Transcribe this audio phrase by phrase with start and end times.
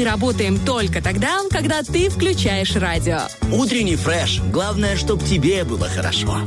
[0.00, 3.18] Мы работаем только тогда, когда ты включаешь радио.
[3.52, 4.40] Утренний фреш.
[4.50, 6.38] Главное, чтобы тебе было хорошо.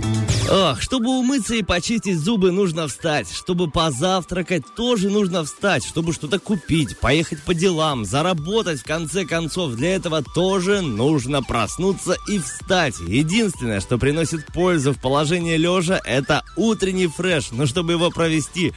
[0.52, 3.32] Ох, чтобы умыться и почистить зубы, нужно встать.
[3.32, 5.86] Чтобы позавтракать, тоже нужно встать.
[5.86, 9.76] Чтобы что-то купить, поехать по делам, заработать, в конце концов.
[9.76, 12.96] Для этого тоже нужно проснуться и встать.
[13.08, 17.52] Единственное, что приносит пользу в положении лежа, это утренний фреш.
[17.52, 18.74] Но чтобы его провести,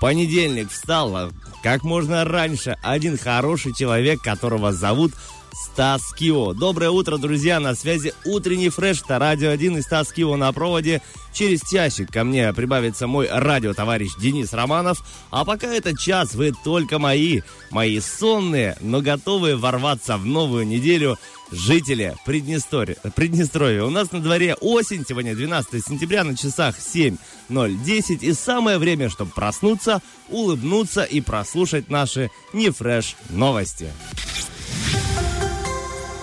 [0.00, 1.30] понедельник встал
[1.62, 2.76] как можно раньше.
[2.82, 5.12] Один хороший человек, которого зовут
[5.56, 6.52] Стас Кио.
[6.52, 11.00] Доброе утро, друзья, на связи утренний фреш, это Радио 1 и Стас Кио на проводе.
[11.32, 15.02] Через часик ко мне прибавится мой радиотоварищ Денис Романов.
[15.30, 21.18] А пока этот час вы только мои, мои сонные, но готовые ворваться в новую неделю
[21.50, 22.96] жители Приднестровья.
[23.14, 23.84] Приднестровья.
[23.84, 28.18] У нас на дворе осень, сегодня 12 сентября, на часах 7.010.
[28.20, 33.90] И самое время, чтобы проснуться, улыбнуться и прослушать наши нефреш новости.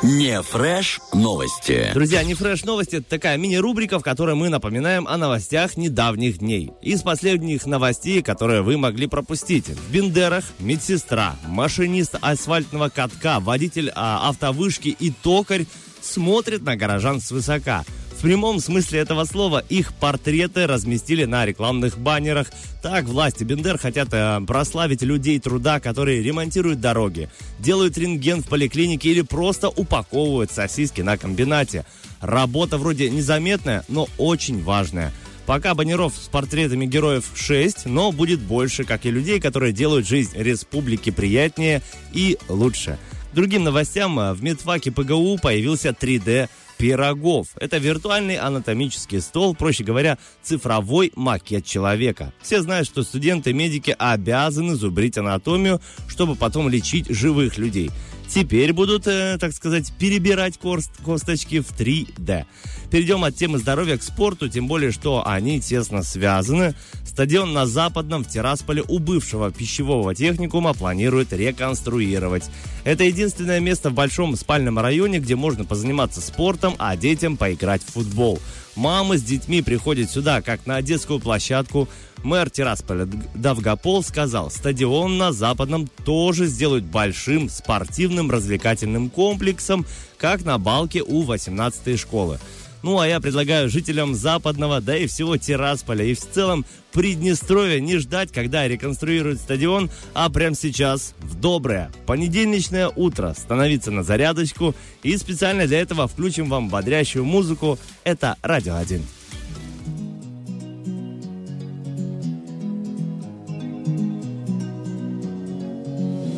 [0.03, 1.91] Не фреш новости.
[1.93, 6.71] Друзья, не фреш новости это такая мини-рубрика, в которой мы напоминаем о новостях недавних дней.
[6.81, 9.67] Из последних новостей, которые вы могли пропустить.
[9.67, 15.67] В Бендерах медсестра, машинист асфальтного катка, водитель а, автовышки и токарь
[16.01, 17.85] смотрят на горожан свысока
[18.23, 22.47] прямом смысле этого слова их портреты разместили на рекламных баннерах.
[22.81, 29.09] Так власти Бендер хотят э, прославить людей труда, которые ремонтируют дороги, делают рентген в поликлинике
[29.09, 31.85] или просто упаковывают сосиски на комбинате.
[32.21, 35.11] Работа вроде незаметная, но очень важная.
[35.45, 40.31] Пока баннеров с портретами героев 6, но будет больше, как и людей, которые делают жизнь
[40.37, 41.81] республики приятнее
[42.13, 42.97] и лучше.
[43.33, 46.47] Другим новостям э, в медфаке ПГУ появился 3D
[46.83, 47.47] пирогов.
[47.61, 52.33] Это виртуальный анатомический стол, проще говоря, цифровой макет человека.
[52.41, 57.89] Все знают, что студенты-медики обязаны зубрить анатомию, чтобы потом лечить живых людей.
[58.33, 62.45] Теперь будут, э, так сказать, перебирать кост косточки в 3D.
[62.89, 66.73] Перейдем от темы здоровья к спорту, тем более, что они тесно связаны.
[67.05, 72.45] Стадион на Западном в Тирасполе у бывшего пищевого техникума планируют реконструировать.
[72.85, 77.93] Это единственное место в большом спальном районе, где можно позаниматься спортом, а детям поиграть в
[77.93, 78.39] футбол.
[78.75, 81.87] Мамы с детьми приходят сюда, как на детскую площадку.
[82.23, 89.85] Мэр Тирасполя Давгопол сказал, стадион на Западном тоже сделают большим спортивным развлекательным комплексом,
[90.17, 92.39] как на балке у 18-й школы.
[92.83, 97.97] Ну, а я предлагаю жителям Западного, да и всего Тирасполя и в целом Приднестровья не
[97.97, 105.17] ждать, когда реконструируют стадион, а прямо сейчас, в доброе, понедельничное утро, становиться на зарядочку и
[105.17, 107.79] специально для этого включим вам бодрящую музыку.
[108.03, 109.01] Это «Радио 1».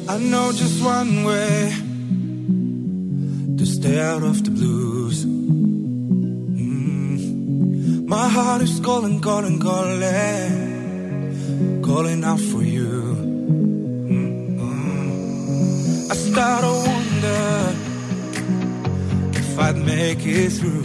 [0.08, 1.74] I know just one way
[3.58, 5.26] to stay out of the blues.
[8.08, 10.00] My heart is calling, calling, calling,
[11.82, 13.16] calling out for you.
[14.12, 16.12] Mm-hmm.
[16.12, 17.74] I start to wonder
[19.40, 20.84] if I'd make it through.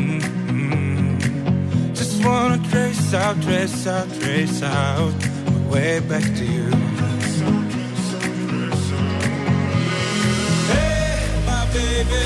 [0.00, 1.92] Mm-hmm.
[1.92, 5.12] Just wanna trace out, trace out, trace out
[5.44, 6.70] my way back to you.
[10.72, 12.24] Hey, my baby,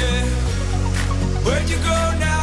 [1.43, 2.36] where'd you go now?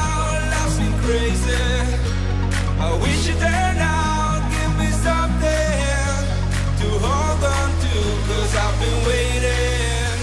[9.05, 10.19] Waiting,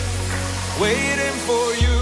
[0.81, 2.00] waiting for you.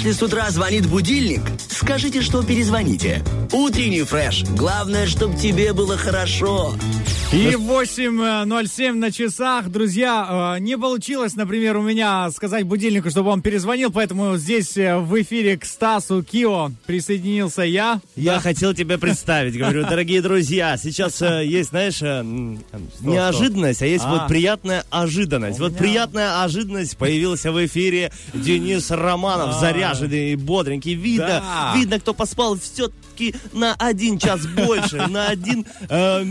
[0.00, 3.22] Если с утра звонит будильник, скажите, что перезвоните.
[3.52, 4.44] Утренний фреш.
[4.56, 6.74] Главное, чтобы тебе было хорошо.
[7.32, 9.68] И 8.07 на часах.
[9.68, 14.98] Друзья, э, не получилось, например, у меня сказать будильнику, чтобы он перезвонил, поэтому здесь э,
[14.98, 18.00] в эфире к Стасу Кио присоединился я.
[18.16, 18.40] Я да.
[18.40, 19.56] хотел тебя представить.
[19.56, 22.00] Говорю, дорогие друзья, сейчас э, есть, знаешь,
[23.00, 24.10] неожиданность, а есть а.
[24.10, 25.60] вот приятная ожиданность.
[25.60, 29.60] Вот приятная ожиданность появился в эфире Денис Романов, а.
[29.60, 30.94] заряженный, бодренький.
[30.94, 31.44] Видно,
[31.76, 36.24] видно, кто поспал все-таки на один час больше, на один э,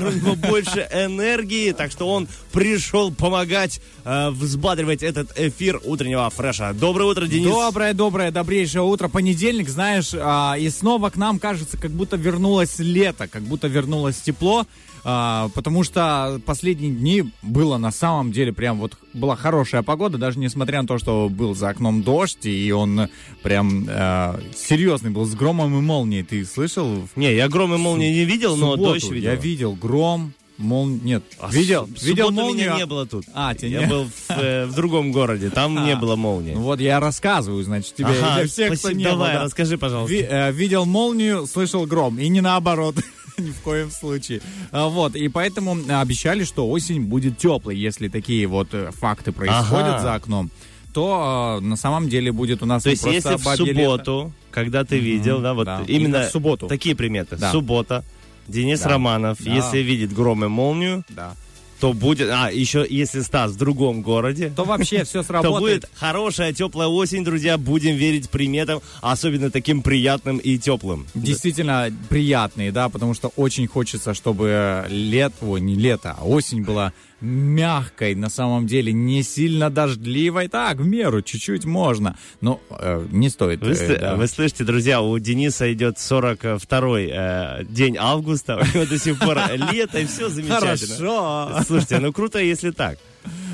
[0.00, 6.28] миллиампер у него больше энергии, так что он пришел помогать э, взбадривать этот эфир утреннего
[6.30, 6.72] фреша.
[6.72, 7.46] Доброе утро, Денис.
[7.46, 9.08] Доброе, доброе, добрейшее утро.
[9.08, 14.16] Понедельник, знаешь, э, и снова к нам, кажется, как будто вернулось лето, как будто вернулось
[14.20, 14.66] тепло.
[15.04, 20.38] А, потому что последние дни было на самом деле прям вот была хорошая погода, даже
[20.38, 23.08] несмотря на то, что был за окном дождь, и он
[23.42, 26.22] прям э, серьезный был, с громом и молнией.
[26.22, 27.08] Ты слышал?
[27.16, 29.30] Не, я гром и молнии не видел, но дождь видел.
[29.30, 30.86] Я видел гром, Мол...
[30.86, 32.66] Нет, а видел, в видел молнию.
[32.66, 33.24] меня не было тут.
[33.32, 36.52] А, тебя Я был в, э, в другом городе, там а, не было молнии.
[36.52, 39.44] Ну вот я рассказываю, значит, тебе ага, для всех, спасибо, кто не Давай, был, да.
[39.44, 40.14] расскажи, пожалуйста.
[40.14, 42.96] Ви, э, видел молнию, слышал гром, и не наоборот.
[43.46, 44.40] Ни в коем случае.
[44.72, 49.94] А, вот, и поэтому обещали, что осень будет теплой, если такие вот э, факты происходят
[49.94, 50.00] ага.
[50.00, 50.50] за окном
[50.92, 54.32] то э, на самом деле будет у нас То есть если в субботу, лето.
[54.50, 55.84] когда ты видел, mm-hmm, да, вот да.
[55.86, 56.66] именно, именно в субботу.
[56.66, 57.52] такие приметы, да.
[57.52, 58.04] суббота,
[58.48, 58.88] Денис да.
[58.88, 59.54] Романов, да.
[59.54, 61.36] если видит гром и молнию, да
[61.80, 62.28] то будет...
[62.30, 64.52] А, еще если Стас в другом городе...
[64.54, 65.54] То вообще все сработает.
[65.54, 67.56] То будет хорошая, теплая осень, друзья.
[67.56, 71.06] Будем верить приметам, особенно таким приятным и теплым.
[71.14, 75.32] Действительно приятные, да, потому что очень хочется, чтобы лет...
[75.40, 80.48] Ой, не лето, а осень была мягкой, на самом деле, не сильно дождливой.
[80.48, 82.16] Так, в меру, чуть-чуть можно.
[82.40, 83.60] Но э, не стоит.
[83.60, 84.16] Вы, э, да.
[84.16, 89.38] вы слышите, друзья, у Дениса идет 42-й э, день августа, у него до сих пор
[89.72, 90.76] лето, и все замечательно.
[90.76, 91.64] Хорошо.
[91.66, 92.98] Слушайте, ну круто, если так.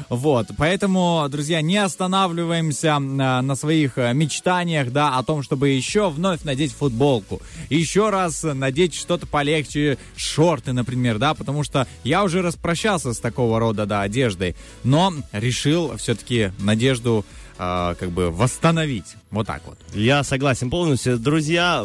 [0.08, 6.08] Вот, поэтому, друзья, не останавливаемся на, на своих э, мечтаниях, да, о том, чтобы еще
[6.10, 12.42] вновь надеть футболку, еще раз надеть что-то полегче, шорты, например, да, потому что я уже
[12.42, 14.54] распрощался с такого рода, да, одеждой,
[14.84, 17.24] но решил все-таки надежду
[17.58, 19.16] э, как бы восстановить.
[19.30, 19.78] Вот так вот.
[19.92, 21.18] Я согласен полностью.
[21.18, 21.84] Друзья,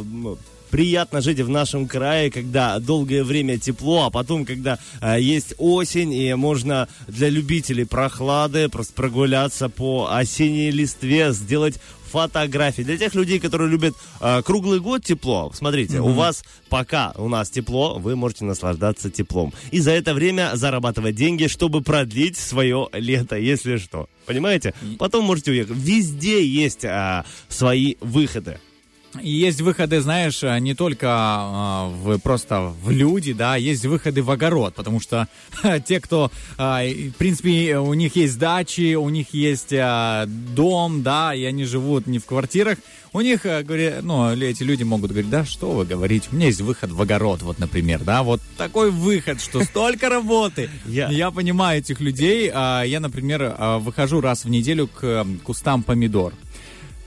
[0.72, 6.14] приятно жить в нашем крае, когда долгое время тепло, а потом, когда э, есть осень,
[6.14, 11.76] и можно для любителей прохлады просто прогуляться по осенней листве, сделать
[12.12, 12.84] фотографии.
[12.84, 16.10] Для тех людей, которые любят э, круглый год тепло, смотрите, mm-hmm.
[16.10, 19.54] у вас пока у нас тепло, вы можете наслаждаться теплом.
[19.72, 24.10] И за это время зарабатывать деньги, чтобы продлить свое лето, если что.
[24.26, 24.74] Понимаете?
[25.00, 25.78] Потом можете уехать.
[25.78, 28.60] Везде есть э, свои выходы.
[29.22, 34.32] Есть выходы, знаешь, э, не только э, в, просто в люди, да, есть выходы в
[34.32, 35.28] огород, потому что
[35.86, 41.36] те, кто, э, в принципе, у них есть дачи, у них есть э, дом, да,
[41.36, 42.78] и они живут не в квартирах,
[43.14, 46.46] у них, э, говорят, ну, эти люди могут говорить, да, что вы говорите, у меня
[46.46, 50.70] есть выход в огород, вот, например, да, вот такой выход, что столько работы.
[50.86, 56.34] Я понимаю этих людей, а я, например, э, выхожу раз в неделю к кустам помидор.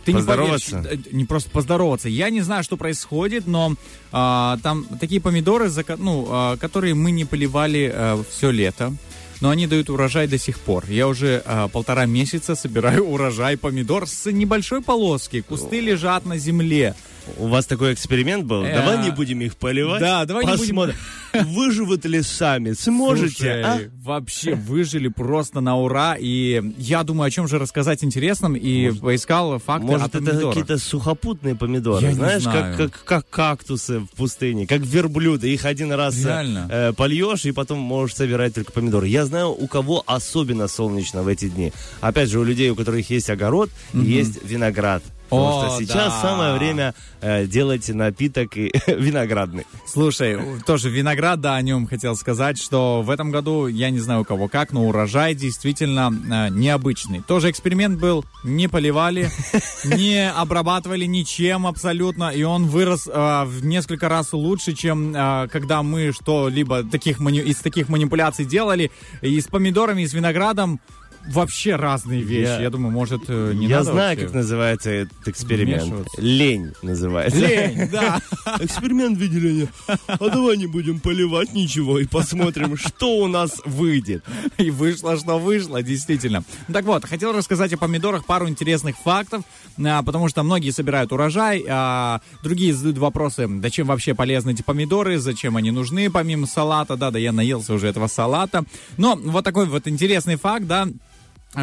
[0.04, 0.76] Ты поздороваться?
[0.76, 2.08] Не, поверишь, не просто поздороваться.
[2.08, 3.74] Я не знаю, что происходит, но
[4.12, 8.92] а, там такие помидоры, ну, а, которые мы не поливали а, все лето
[9.40, 10.84] но они дают урожай до сих пор.
[10.88, 15.42] Я уже а, полтора месяца собираю урожай помидор с небольшой полоски.
[15.42, 16.94] Кусты лежат на земле.
[17.38, 18.64] У вас такой эксперимент был?
[18.64, 20.00] Э, давай не будем их поливать.
[20.00, 20.94] Да, давай Посмотрим.
[21.32, 21.54] не будем.
[21.54, 22.72] Выживут ли сами?
[22.72, 23.34] Сможете?
[23.34, 23.80] Слушай, а?
[24.02, 26.16] Вообще выжили просто на ура.
[26.18, 28.54] И я думаю, о чем же рассказать интересным.
[28.54, 32.06] И может, поискал факты Может, это какие-то сухопутные помидоры.
[32.06, 32.76] Я Знаешь, знаю.
[32.76, 35.52] Как, как, как кактусы в пустыне, как верблюды.
[35.52, 39.08] Их один раз э, польешь, и потом можешь собирать только помидоры.
[39.08, 41.72] Я знаю, у кого особенно солнечно в эти дни.
[42.00, 44.02] Опять же, у людей, у которых есть огород, угу.
[44.02, 45.02] есть виноград.
[45.36, 46.20] Потому О, что сейчас да.
[46.22, 49.66] самое время э, делать напиток и виноградный.
[49.86, 54.22] Слушай, тоже виноград, да, о нем хотел сказать, что в этом году, я не знаю
[54.22, 57.22] у кого как, но урожай действительно э, необычный.
[57.22, 59.30] Тоже эксперимент был, не поливали,
[59.84, 65.82] не обрабатывали ничем абсолютно, и он вырос э, в несколько раз лучше, чем э, когда
[65.82, 68.90] мы что-либо таких мани- из таких манипуляций делали.
[69.22, 70.80] И с помидорами, и с виноградом
[71.28, 72.48] вообще разные вещи.
[72.50, 76.06] Я, Я- думаю, может, э, не Я надо знаю, вообще как называется этот эксперимент.
[76.18, 77.38] Лень называется.
[77.38, 78.20] Лень, да.
[78.60, 79.68] Эксперимент видели.
[80.06, 84.24] А давай не будем поливать ничего и посмотрим, что у нас выйдет.
[84.58, 86.44] И вышло, что вышло, действительно.
[86.72, 89.42] Так вот, хотел рассказать о помидорах пару интересных фактов,
[89.84, 95.18] а, потому что многие собирают урожай, а другие задают вопросы, зачем вообще полезны эти помидоры,
[95.18, 98.64] зачем они нужны помимо салата, да, да, я наелся уже этого салата.
[98.96, 100.88] Но вот такой вот интересный факт, да,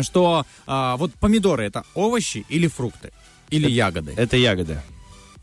[0.03, 3.11] что а, вот помидоры это овощи или фрукты?
[3.49, 4.13] Или ягоды?
[4.15, 4.83] Это ягода.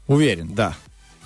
[0.06, 0.54] Уверен.
[0.54, 0.74] Да.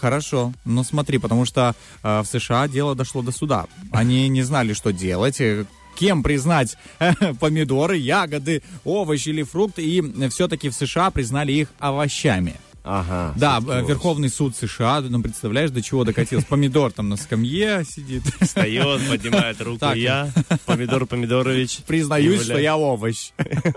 [0.02, 3.66] Хорошо, но смотри, потому что э, в США дело дошло до суда.
[3.92, 5.64] Они не знали, что делать, э,
[5.94, 12.56] кем признать э, помидоры, ягоды, овощи или фрукты, и все-таки в США признали их овощами.
[12.84, 13.32] Ага.
[13.36, 16.46] Да, э, Верховный суд США, ну представляешь, до чего докатился?
[16.46, 18.24] Помидор там на скамье сидит.
[18.40, 19.78] Встает, поднимает руку.
[19.78, 19.96] Так.
[19.96, 20.30] Я,
[20.66, 21.78] Помидор Помидорович.
[21.86, 23.30] Признаюсь, что я овощ.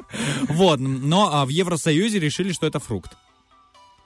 [0.47, 3.11] Вот, но а, в Евросоюзе решили, что это фрукт.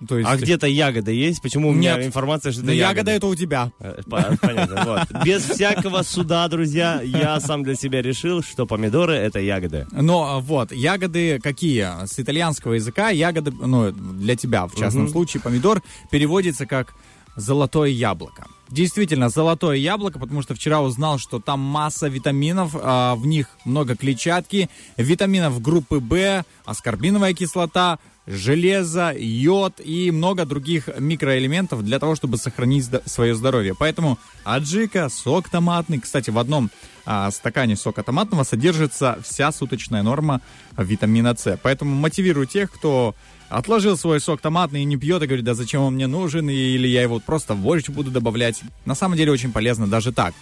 [0.07, 1.41] То есть, А где-то ягода есть?
[1.41, 2.07] Почему у меня Нет.
[2.07, 3.11] информация, что это Ну, ягода ягода?
[3.11, 3.71] это у тебя.
[3.79, 5.23] Э, по- Понятно, вот.
[5.25, 9.87] Без всякого суда, друзья, я сам для себя решил, что помидоры это ягоды.
[9.91, 12.05] Но а, вот, ягоды какие?
[12.05, 16.93] С итальянского языка ягоды, ну, для тебя, в частном случае, помидор переводится как
[17.35, 18.47] золотое яблоко.
[18.69, 23.95] Действительно, золотое яблоко, потому что вчера узнал, что там масса витаминов, а, в них много
[23.95, 27.97] клетчатки, витаминов группы В, аскорбиновая кислота,
[28.29, 33.73] железо, йод и много других микроэлементов для того, чтобы сохранить свое здоровье.
[33.77, 35.99] Поэтому аджика, сок томатный.
[35.99, 36.69] Кстати, в одном
[37.05, 40.41] а, стакане сока томатного содержится вся суточная норма
[40.77, 41.59] витамина С.
[41.63, 43.15] Поэтому мотивирую тех, кто
[43.49, 46.87] отложил свой сок томатный и не пьет, и говорит, да зачем он мне нужен, или
[46.87, 48.61] я его просто в борщ буду добавлять.
[48.85, 50.35] На самом деле очень полезно даже так.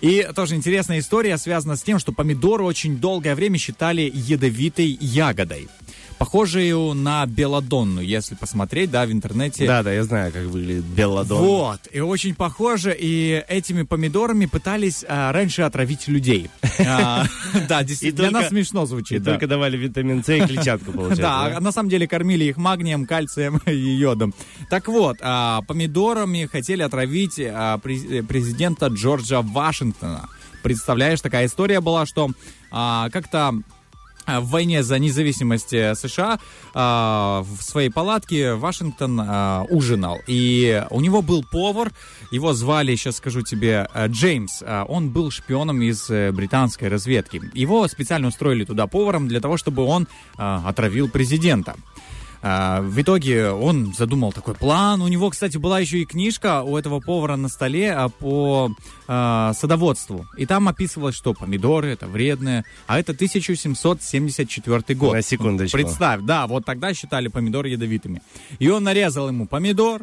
[0.00, 5.68] И тоже интересная история связана с тем, что помидоры очень долгое время считали ядовитой ягодой.
[6.18, 9.66] Похожую на белладонну, если посмотреть, да, в интернете.
[9.66, 11.38] Да, да, я знаю, как выглядит белладон.
[11.42, 16.50] Вот, и очень похоже, и этими помидорами пытались а, раньше отравить людей.
[16.86, 17.24] А,
[17.68, 19.24] Да, действительно, для нас смешно звучит.
[19.24, 21.22] только давали витамин С и клетчатку, получается.
[21.22, 24.34] Да, на самом деле кормили их магнием, кальцием и йодом.
[24.70, 30.28] Так вот, а, помидорами хотели отравить а, през- президента Джорджа Вашингтона.
[30.62, 32.30] Представляешь, такая история была, что
[32.70, 33.54] а, как-то
[34.26, 36.38] в войне за независимость э, США
[36.72, 40.20] а, в своей палатке Вашингтон а, ужинал.
[40.26, 41.92] И у него был повар,
[42.30, 44.62] его звали, сейчас скажу тебе, э, Джеймс.
[44.62, 47.40] А, Он был шпионом из э, британской разведки.
[47.54, 51.76] Его специально устроили туда поваром для того, чтобы он а, отравил президента.
[52.46, 55.00] А, В итоге он задумал такой план.
[55.00, 58.70] У него, кстати, была еще и книжка у этого повара на столе а, по
[59.08, 60.26] а, садоводству.
[60.36, 62.64] И там описывалось, что помидоры это вредные.
[62.86, 65.14] А это 1774 год.
[65.14, 65.78] На секундочку.
[65.78, 68.20] Представь, да, вот тогда считали помидоры ядовитыми.
[68.58, 70.02] И он нарезал ему помидор,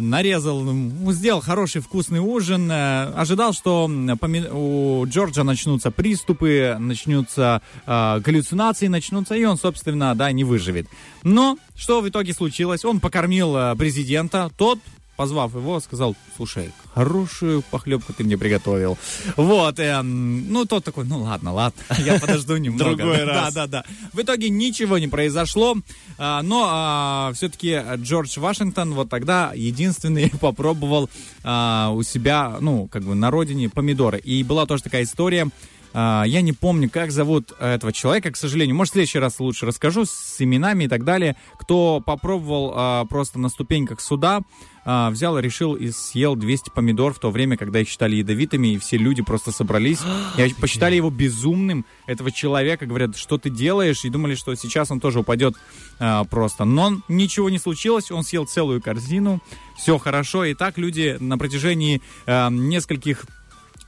[0.00, 8.20] нарезал, м, сделал хороший вкусный ужин, э, ожидал, что у Джорджа начнутся приступы, начнутся а,
[8.20, 10.86] галлюцинации, начнутся, и он, собственно, да, не выживет.
[11.24, 12.84] Но что в итоге случилось?
[12.84, 14.78] Он покормил э, президента, тот
[15.16, 18.96] позвав его, сказал, слушай, хорошую похлебку ты мне приготовил.
[19.36, 22.96] Вот, эм, ну, тот такой, ну, ладно, ладно, я подожду немного.
[22.96, 23.54] Другой Да, раз.
[23.54, 23.84] да, да.
[24.12, 25.76] В итоге ничего не произошло,
[26.18, 31.08] а, но все-таки Джордж Вашингтон вот тогда единственный попробовал
[31.42, 34.18] а, у себя, ну, как бы на родине помидоры.
[34.18, 35.50] И была тоже такая история, а,
[35.94, 38.74] я не помню, как зовут этого человека, к сожалению.
[38.74, 41.36] Может, в следующий раз лучше расскажу с именами и так далее.
[41.58, 44.40] Кто попробовал а, просто на ступеньках суда,
[44.84, 48.78] а, взял решил и съел 200 помидор в то время, когда их считали ядовитыми, и
[48.78, 50.00] все люди просто собрались
[50.38, 52.86] и посчитали его безумным, этого человека.
[52.86, 54.04] Говорят, что ты делаешь?
[54.04, 55.54] И думали, что сейчас он тоже упадет
[55.98, 56.64] а, просто.
[56.64, 59.40] Но ничего не случилось, он съел целую корзину,
[59.76, 60.44] все хорошо.
[60.44, 63.24] И так люди на протяжении а, нескольких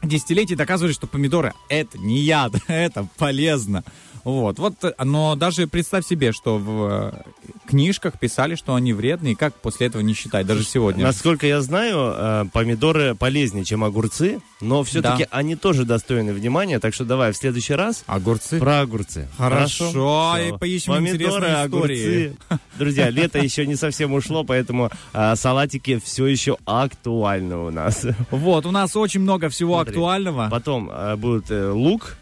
[0.03, 3.85] десятилетий доказывали, что помидоры это не яд, это полезно.
[4.27, 9.35] Вот, вот, э, но даже представь себе, что в э, книжках писали, что они вредные,
[9.35, 11.05] и как после этого не считать, даже сегодня.
[11.05, 15.29] Насколько я знаю, э, помидоры полезнее, чем огурцы, но все-таки Да.
[15.31, 18.59] они тоже достойны внимания, так что давай в следующий раз Огурцы?
[18.59, 19.29] про огурцы.
[19.39, 20.37] Хорошо, Всё.
[20.39, 22.37] и поищем Помидоры, интересные огурцы.
[22.79, 24.91] Друзья, лето еще не совсем ушло, поэтому
[25.37, 28.05] салатики все еще актуальны у нас.
[28.33, 29.93] Вот, у нас очень много всего Смотри.
[29.93, 30.49] актуального.
[30.51, 32.17] Потом будет э, лук,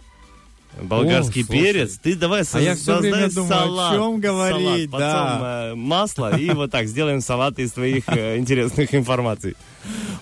[0.83, 1.63] болгарский О, слушай.
[1.63, 1.99] перец.
[2.03, 3.95] Ты давай А я создай время думаю, о салат.
[3.95, 5.23] чем говорить, Салат, да.
[5.25, 9.57] Потом э, масло и вот так сделаем салат из твоих э, интересных информаций.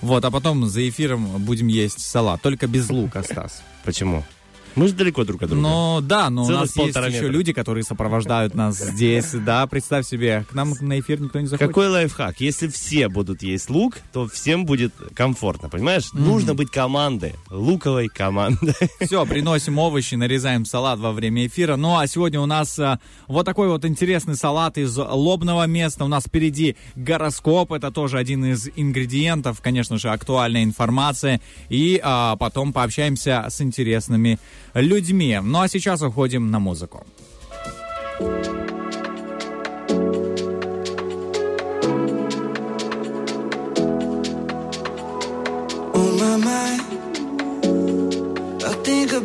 [0.01, 3.63] Вот, а потом за эфиром будем есть салат, только без лука, Стас.
[3.85, 4.25] Почему?
[4.75, 5.63] Мы же далеко друг от друга.
[5.63, 7.33] Ну да, но у Целых нас есть полтора еще метра.
[7.33, 9.33] люди, которые сопровождают нас здесь.
[9.33, 11.69] Да, представь себе, к нам на эфир никто не заходит.
[11.69, 12.41] Какой лайфхак?
[12.41, 16.13] Если все будут есть лук, то всем будет комфортно, понимаешь?
[16.13, 18.75] Нужно быть командой, луковой командой.
[19.01, 21.77] Все, приносим овощи, нарезаем салат во время эфира.
[21.77, 22.99] Ну а сегодня у нас а,
[23.29, 26.05] вот такой вот интересный салат из лобного места.
[26.05, 31.41] У нас впереди гороскоп, это тоже один из ингредиентов, конечно же, актуальная информация.
[31.69, 34.39] И а, потом пообщаемся с интересными
[34.75, 35.39] людьми.
[35.43, 37.05] Ну а сейчас уходим на музыку.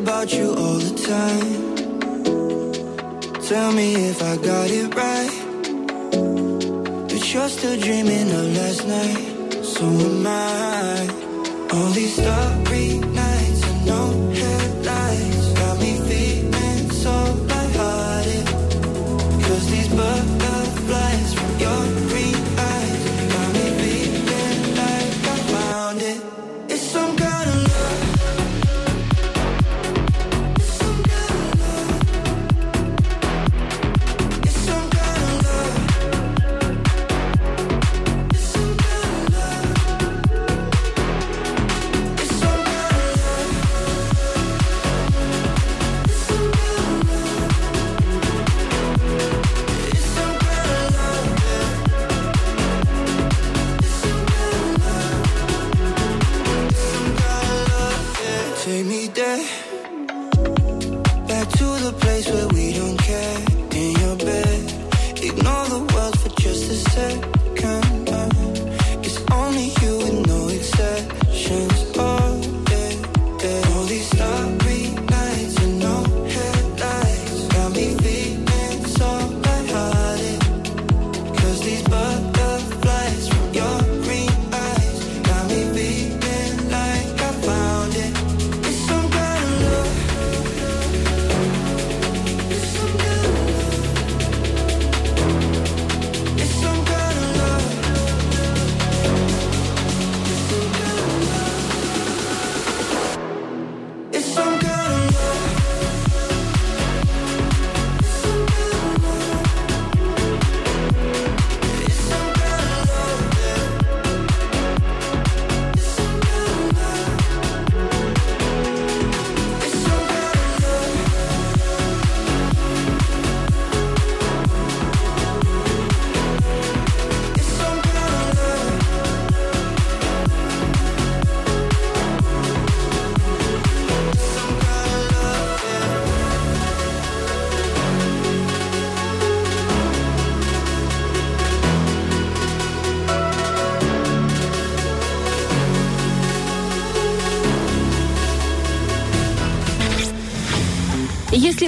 [0.03, 1.51] about you all the time.
[3.49, 5.35] Tell me if I got it right.
[7.09, 9.63] But you're still dreaming of last night.
[9.63, 11.07] So am I.
[11.73, 13.16] All these starry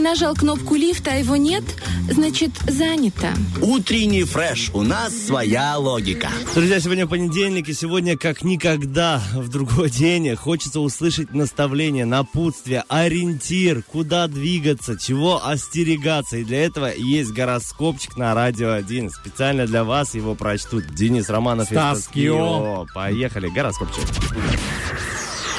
[0.10, 1.64] нажал кнопку лифта, а его нет,
[2.10, 3.32] значит занято.
[3.62, 4.72] Утренний фреш.
[4.74, 6.30] У нас своя логика.
[6.56, 13.84] Друзья, сегодня понедельник, и сегодня, как никогда в другой день, хочется услышать наставление, напутствие, ориентир,
[13.84, 16.38] куда двигаться, чего остерегаться.
[16.38, 19.12] И для этого есть гороскопчик на Радио 1.
[19.12, 22.34] Специально для вас его прочтут Денис Романов и Стас Стас Кио.
[22.34, 22.88] Кио.
[22.96, 24.06] Поехали, гороскопчик.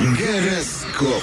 [0.01, 1.23] Гороскоп.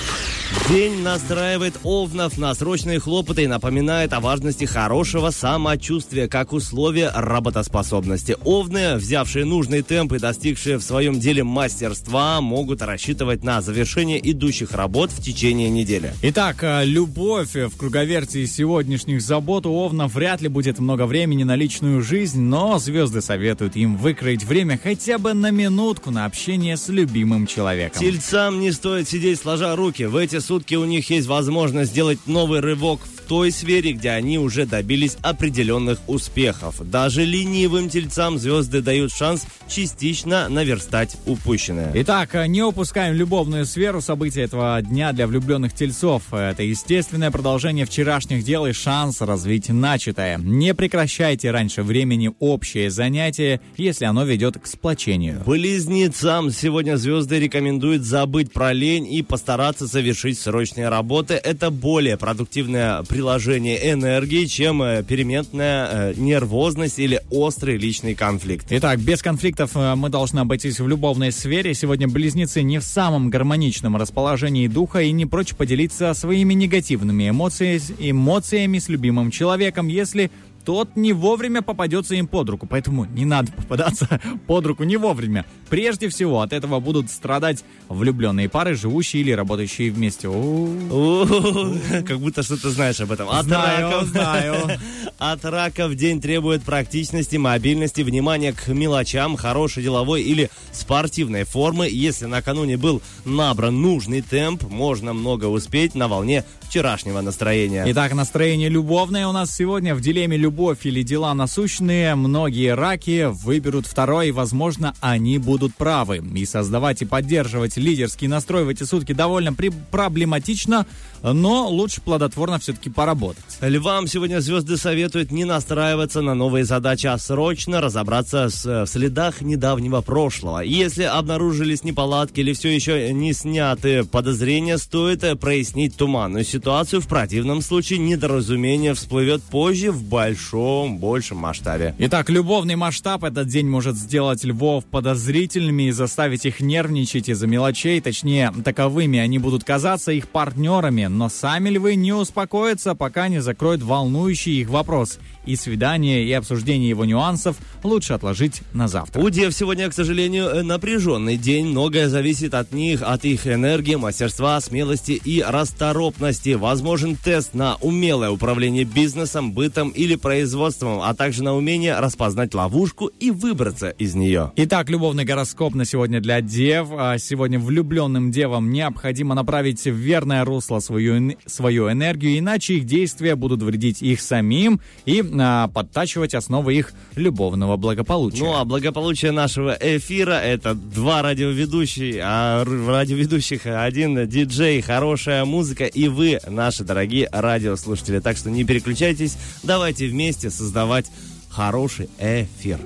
[0.70, 8.36] День настраивает овнов на срочные хлопоты и напоминает о важности хорошего самочувствия как условия работоспособности.
[8.44, 14.74] Овны, взявшие нужный темп и достигшие в своем деле мастерства, могут рассчитывать на завершение идущих
[14.74, 16.14] работ в течение недели.
[16.22, 21.56] Итак, э, любовь в круговерти сегодняшних забот у Овнов вряд ли будет много времени на
[21.56, 26.90] личную жизнь, но звезды советуют им выкроить время хотя бы на минутку на общение с
[26.90, 28.00] любимым человеком.
[28.00, 30.04] Тельцам не стоит сидеть сложа руки.
[30.04, 34.40] В эти сутки у них есть возможность сделать новый рывок в той сфере, где они
[34.40, 36.76] уже добились определенных успехов.
[36.90, 41.92] Даже ленивым тельцам звезды дают шанс частично наверстать упущенное.
[41.94, 46.34] Итак, э, не упускаем любовную сферу событий этого дня для влюбленных тельцов.
[46.34, 50.38] Это естественное продолжение вчерашних дел и шанс развить начатое.
[50.38, 55.44] Не прекращайте раньше времени общее занятие, если оно ведет к сплочению.
[55.46, 61.36] Близнецам сегодня звезды рекомендуют забыть про лень и постараться совершить завершить срочные работы.
[61.36, 68.68] Это более продуктивное приложение энергии, чем э, переменная э, нервозность или острый личный конфликт.
[68.70, 71.74] Итак, без конфликтов э, мы должны обойтись в любовной сфере.
[71.74, 77.82] Сегодня близнецы не в самом гармоничном расположении духа и не прочь поделиться своими негативными эмоциями,
[78.00, 80.30] эмоциями с любимым человеком, если
[80.68, 82.68] тот не вовремя попадется им под руку.
[82.68, 85.46] Поэтому не надо попадаться под руку не вовремя.
[85.70, 90.28] Прежде всего, от этого будут страдать влюбленные пары, живущие или работающие вместе.
[90.28, 93.30] Как будто что-то знаешь об этом.
[93.30, 94.08] От Знаю, раков.
[94.10, 94.80] знаю.
[95.18, 101.88] От рака в день требует практичности, мобильности, внимания к мелочам, хорошей деловой или спортивной формы.
[101.90, 107.86] Если накануне был набран нужный темп, можно много успеть на волне вчерашнего настроения.
[107.88, 112.16] Итак, настроение любовное у нас сегодня в дилемме «Любовь или дела насущные».
[112.16, 116.18] Многие раки выберут второй, и, возможно, они будут правы.
[116.36, 119.54] И создавать и поддерживать лидерский настрой в эти сутки довольно
[119.92, 120.86] проблематично,
[121.24, 123.44] но лучше плодотворно все-таки поработать.
[123.62, 129.42] Львам сегодня звезды советуют не настраиваться на новые задачи, а срочно разобраться с, в следах
[129.42, 130.60] недавнего прошлого.
[130.60, 137.02] Если обнаружились неполадки или все еще не сняты подозрения, стоит э, прояснить туманную ситуацию.
[137.02, 141.96] В противном случае недоразумение всплывет позже в большом, большем масштабе.
[142.00, 148.00] Итак, любовный масштаб этот день может сделать львов подозрительными и заставить их нервничать из-за мелочей.
[148.02, 151.07] Точнее, таковыми они будут казаться их партнерами.
[151.10, 155.20] Но сами львы не успокоятся, пока не закроют волнующий их вопрос.
[155.48, 159.22] И свидание, и обсуждение его нюансов лучше отложить на завтра.
[159.22, 161.68] У дев сегодня, к сожалению, э, напряженный день.
[161.68, 166.56] Многое зависит от них, от их энергии, мастерства, смелости и расторопности.
[166.56, 173.08] Возможен тест на умелое управление бизнесом, бытом или производством, а также на умение распознать ловушку
[173.20, 174.52] и выбраться из нее.
[174.58, 176.90] Итак, любовный гороскоп на сегодня для дев.
[176.92, 183.36] А Сегодня влюбленным девам необходимо направить в верное русло свою, свою энергию, иначе их действия
[183.36, 188.44] будут вредить их самим и а, подтачивать основы их любовного благополучия.
[188.44, 196.08] Ну а благополучие нашего эфира это два радиоведущих, а радиоведущих один диджей, хорошая музыка и
[196.08, 198.20] вы, наши дорогие радиослушатели.
[198.20, 201.08] Так что не переключайтесь, давайте вместе создавать
[201.50, 202.80] хороший эфир.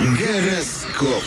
[0.00, 1.24] Гороскоп.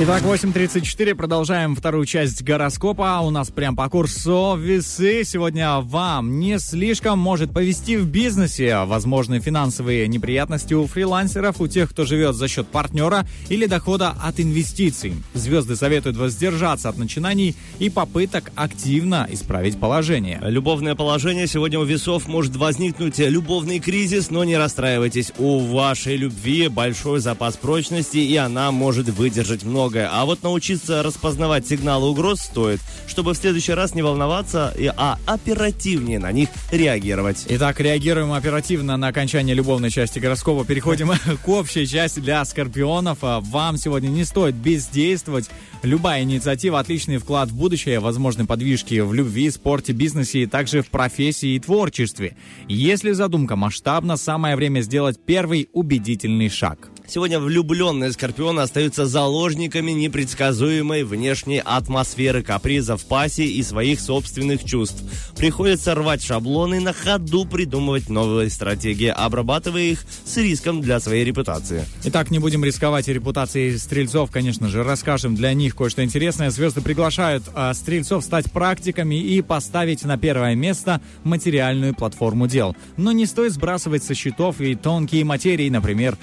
[0.00, 3.18] Итак, 8.34, продолжаем вторую часть гороскопа.
[3.20, 5.24] У нас прям по курсу весы.
[5.24, 8.84] Сегодня вам не слишком может повести в бизнесе.
[8.84, 14.38] Возможны финансовые неприятности у фрилансеров, у тех, кто живет за счет партнера или дохода от
[14.38, 15.14] инвестиций.
[15.34, 20.38] Звезды советуют воздержаться от начинаний и попыток активно исправить положение.
[20.42, 25.32] Любовное положение сегодня у весов может возникнуть любовный кризис, но не расстраивайтесь.
[25.38, 30.08] У вашей любви большой запас прочности, и она может выдержать многое.
[30.12, 36.18] А вот научиться распознавать сигналы угроз стоит, чтобы в следующий раз не волноваться, а оперативнее
[36.18, 37.46] на них реагировать.
[37.48, 40.64] Итак, реагируем оперативно на окончание любовной части гороскопа.
[40.64, 41.10] Переходим
[41.44, 43.18] к общей части для скорпионов.
[43.22, 45.48] А Вам сегодня не стоит бездействовать.
[45.82, 50.90] Любая инициатива– отличный вклад в будущее, возможны подвижки в любви, спорте, бизнесе, и также в
[50.90, 52.36] профессии и творчестве.
[52.66, 56.90] Если задумка масштабна, самое время сделать первый убедительный шаг.
[57.10, 65.02] Сегодня влюбленные скорпионы остаются заложниками непредсказуемой внешней атмосферы капризов пассии и своих собственных чувств.
[65.34, 71.86] Приходится рвать шаблоны, на ходу придумывать новые стратегии, обрабатывая их с риском для своей репутации.
[72.04, 76.50] Итак, не будем рисковать репутацией стрельцов, конечно же, расскажем для них кое-что интересное.
[76.50, 82.76] Звезды приглашают а, стрельцов стать практиками и поставить на первое место материальную платформу дел.
[82.98, 86.18] Но не стоит сбрасывать со счетов и тонкие материи, например,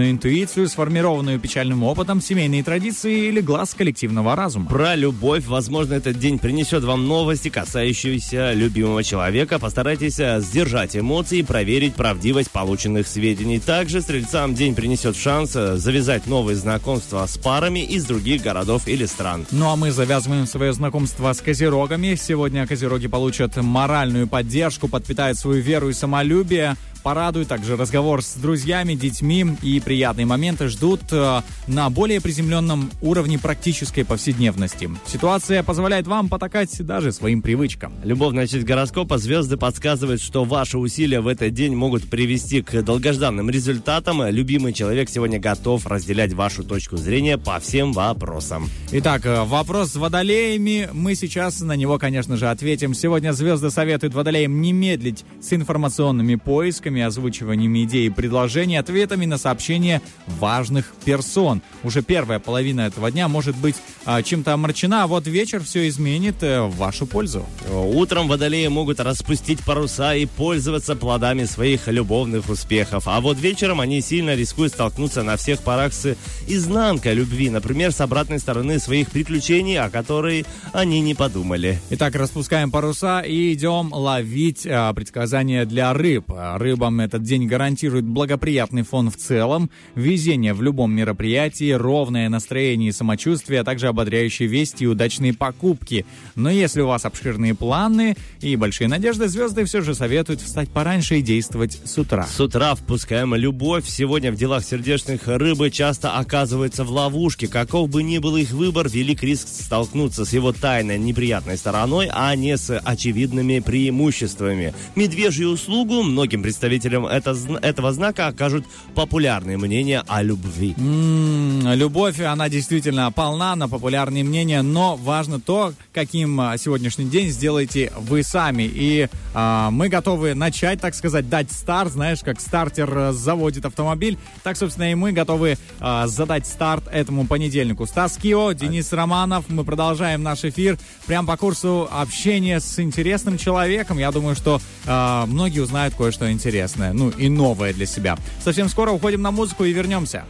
[0.00, 4.66] собственную интуицию, сформированную печальным опытом, семейные традиции или глаз коллективного разума.
[4.66, 5.46] Про любовь.
[5.46, 9.58] Возможно, этот день принесет вам новости, касающиеся любимого человека.
[9.58, 13.60] Постарайтесь э, сдержать эмоции и проверить правдивость полученных сведений.
[13.60, 19.06] Также стрельцам день принесет шанс э, завязать новые знакомства с парами из других городов или
[19.06, 19.46] стран.
[19.50, 22.14] Ну а мы завязываем свое знакомство с козерогами.
[22.14, 26.76] Сегодня козероги получат моральную поддержку, подпитают свою веру и самолюбие.
[27.02, 33.38] Порадует также разговор с друзьями, детьми и приятные моменты ждут э, на более приземленном уровне
[33.38, 34.90] практической повседневности.
[35.06, 37.92] Ситуация позволяет вам потакать даже своим привычкам.
[38.04, 43.48] Любовная часть гороскопа звезды подсказывают, что ваши усилия в этот день могут привести к долгожданным
[43.48, 44.26] результатам.
[44.28, 48.68] Любимый человек сегодня готов разделять вашу точку зрения по всем вопросам.
[48.92, 50.88] Итак, э, вопрос с водолеями.
[50.92, 52.92] Мы сейчас на него, конечно же, ответим.
[52.92, 59.26] Сегодня звезды советуют водолеям не медлить с информационными поисками, заметками, озвучиваниями идей и предложений, ответами
[59.26, 61.62] на сообщения важных персон.
[61.84, 66.42] Уже первая половина этого дня может быть а, чем-то омрачена, а вот вечер все изменит
[66.42, 67.44] э, в вашу пользу.
[67.70, 73.04] Утром водолеи могут распустить паруса и пользоваться плодами своих любовных успехов.
[73.06, 76.16] А вот вечером они сильно рискуют столкнуться на всех парах с
[76.48, 77.50] изнанкой любви.
[77.50, 81.78] Например, с обратной стороны своих приключений, о которой они не подумали.
[81.90, 86.24] Итак, распускаем паруса и идем ловить а, предсказания для рыб.
[86.28, 92.88] А, Рыбам этот день гарантирует благоприятный фон в целом, везение в любом мероприятии, ровное настроение
[92.88, 96.06] и самочувствие, а также ободряющие вести и удачные покупки.
[96.36, 101.18] Но если у вас обширные планы и большие надежды, звезды все же советуют встать пораньше
[101.18, 102.26] и действовать с утра.
[102.26, 103.86] С утра впускаем любовь.
[103.86, 107.46] Сегодня в делах сердечных рыбы часто оказываются в ловушке.
[107.46, 112.34] Каков бы ни был их выбор, велик риск столкнуться с его тайной неприятной стороной, а
[112.36, 114.72] не с очевидными преимуществами.
[114.94, 120.74] Медвежью услугу многим представителям это, зн- этого знака окажут популярные мнения о любви.
[120.78, 127.30] М, Любовь, она действительно полна на популярные мнения, но важно то, каким а, сегодняшний день
[127.30, 128.62] сделаете вы сами.
[128.64, 134.18] И а, мы готовы начать, так сказать, дать старт, знаешь, как стартер э, заводит автомобиль,
[134.42, 137.86] так, собственно, и мы готовы а, задать старт этому понедельнику.
[137.86, 143.98] Стас Кио, Денис Романов, мы продолжаем наш эфир прям по курсу общения с интересным человеком.
[143.98, 146.59] Я думаю, что а, многие узнают кое-что интересное,
[146.92, 148.16] ну и новое для себя.
[148.42, 150.24] Совсем скоро уходим на музыку и вернемся.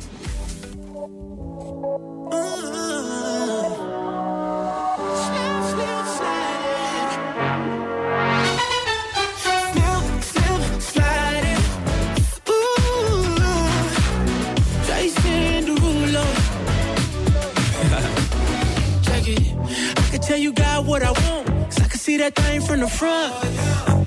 [20.30, 21.46] Tell you got what I want.
[21.70, 23.99] Cause I can see that thing from the front.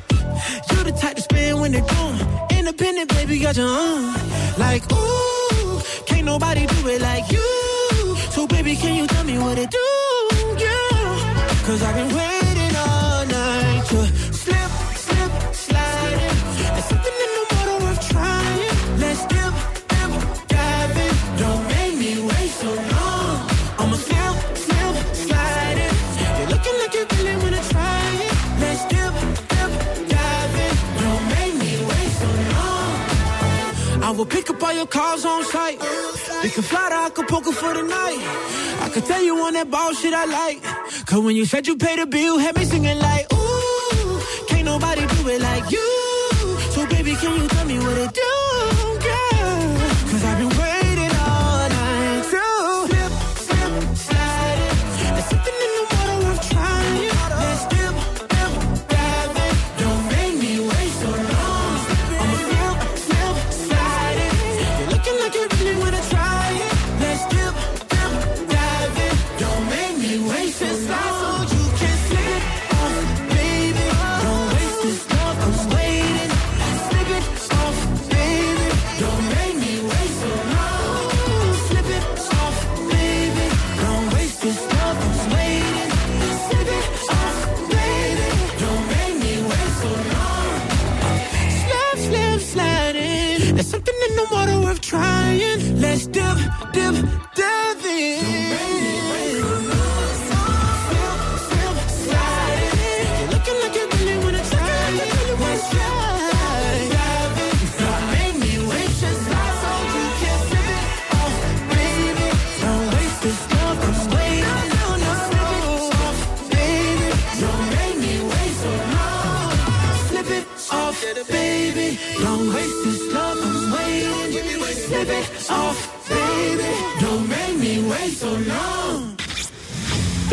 [1.74, 2.58] When they're.
[2.60, 4.14] Independent, baby, got your own.
[4.58, 8.16] Like, ooh, can't nobody do it like you.
[8.32, 9.78] So, baby, can you tell me what it do?
[10.58, 11.66] Yeah.
[11.66, 12.43] Cause I've been waiting
[34.18, 35.80] will pick up all your calls on site.
[36.44, 38.20] We can fly to Acapulco for the night.
[38.82, 40.62] I could tell you on that ball shit I like.
[41.06, 45.02] Cause when you said you paid the bill, had me singing like, ooh, can't nobody
[45.02, 45.90] do it like you.
[46.72, 48.53] So baby, can you tell me what it do,
[95.94, 96.38] Let's dip,
[96.74, 97.23] dip,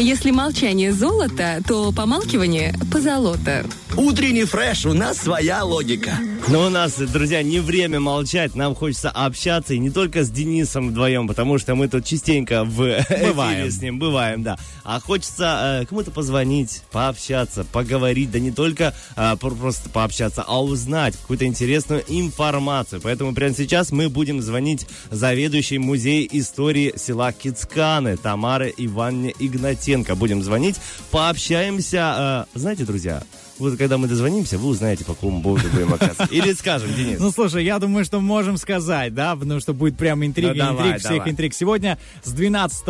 [0.00, 3.66] Если молчание золото, то помалкивание позолота.
[3.98, 6.12] Утренний фреш, у нас своя логика.
[6.50, 8.56] Но у нас, друзья, не время молчать.
[8.56, 13.04] Нам хочется общаться и не только с Денисом вдвоем, потому что мы тут частенько в
[13.08, 13.70] Бываем.
[13.70, 14.58] с ним бываем, да.
[14.82, 20.60] А хочется э, кому-то позвонить, пообщаться, поговорить, да не только э, про- просто пообщаться, а
[20.60, 23.00] узнать какую-то интересную информацию.
[23.00, 30.16] Поэтому прямо сейчас мы будем звонить заведующей музей истории села Кицканы Тамары Ивановне Игнатенко.
[30.16, 30.76] Будем звонить,
[31.12, 32.46] пообщаемся.
[32.54, 33.22] э, знаете, друзья,
[33.60, 36.24] Вот когда мы дозвонимся, вы узнаете, по какому поводу будем оказываться.
[36.30, 37.18] Или скажем, Денис.
[37.20, 40.86] Ну, слушай, я думаю, что можем сказать, да, потому что будет прям интрига, Ну, давай,
[40.88, 41.30] интриг, всех давай.
[41.30, 41.54] интриг.
[41.54, 42.84] Сегодня с 12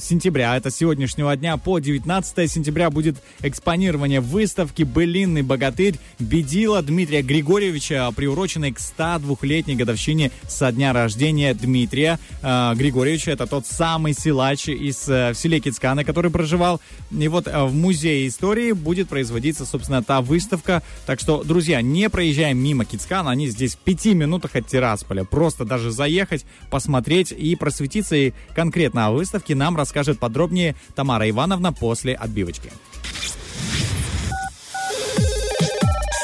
[0.00, 8.08] сентября, это сегодняшнего дня, по 19 сентября будет экспонирование выставки «Былинный богатырь» Бедила Дмитрия Григорьевича,
[8.14, 13.32] приуроченной к 102-летней годовщине со дня рождения Дмитрия э, Григорьевича.
[13.32, 16.80] Это тот самый силач из э, в селе Кицкана, который проживал.
[17.10, 20.82] И вот э, в музее истории будет производиться, собственно, та выставка.
[21.06, 25.24] Так что, друзья, не проезжаем мимо Кицкана, они здесь в пяти минутах от Тирасполя.
[25.24, 28.16] Просто даже заехать, посмотреть и просветиться.
[28.16, 32.70] И конкретно о выставке нам расскажет подробнее Тамара Ивановна после отбивочки.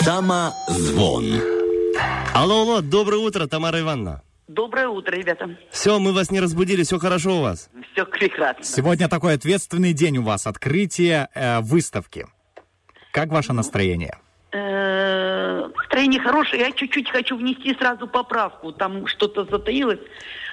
[0.01, 1.41] Самозвон.
[2.35, 4.23] Алло, алло, доброе утро, Тамара Ивановна.
[4.49, 5.57] Доброе утро, ребята.
[5.71, 7.71] Все, мы вас не разбудили, все хорошо у вас.
[7.93, 8.65] Все прекрасно.
[8.65, 12.27] Сегодня такой ответственный день у вас, открытие э, выставки.
[13.12, 14.16] Как ваше настроение?
[14.53, 16.62] Э, Настроение хорошее.
[16.62, 18.72] Я чуть-чуть хочу внести сразу поправку.
[18.72, 20.01] Там что-то затаилось.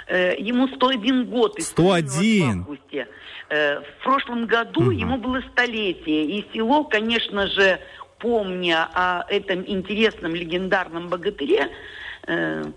[0.08, 1.58] Э, Ему 101 год.
[1.58, 2.48] исполнилось 101?
[2.48, 3.08] В августе.
[3.50, 6.26] Э, В прошлом году ему было столетие.
[6.26, 7.80] И село, конечно же,
[8.20, 11.70] помня о этом интересном легендарном богатыре,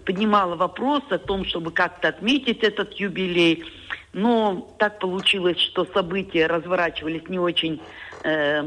[0.06, 3.64] поднимало вопрос о том, чтобы как-то отметить этот юбилей.
[4.12, 7.80] Но так получилось, что события разворачивались не очень
[8.22, 8.62] э,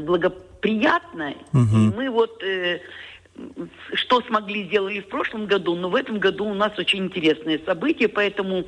[0.60, 1.34] благоприятно.
[1.52, 2.80] И мы вот э,
[3.94, 8.08] что смогли сделали в прошлом году, но в этом году у нас очень интересные события,
[8.08, 8.64] поэтому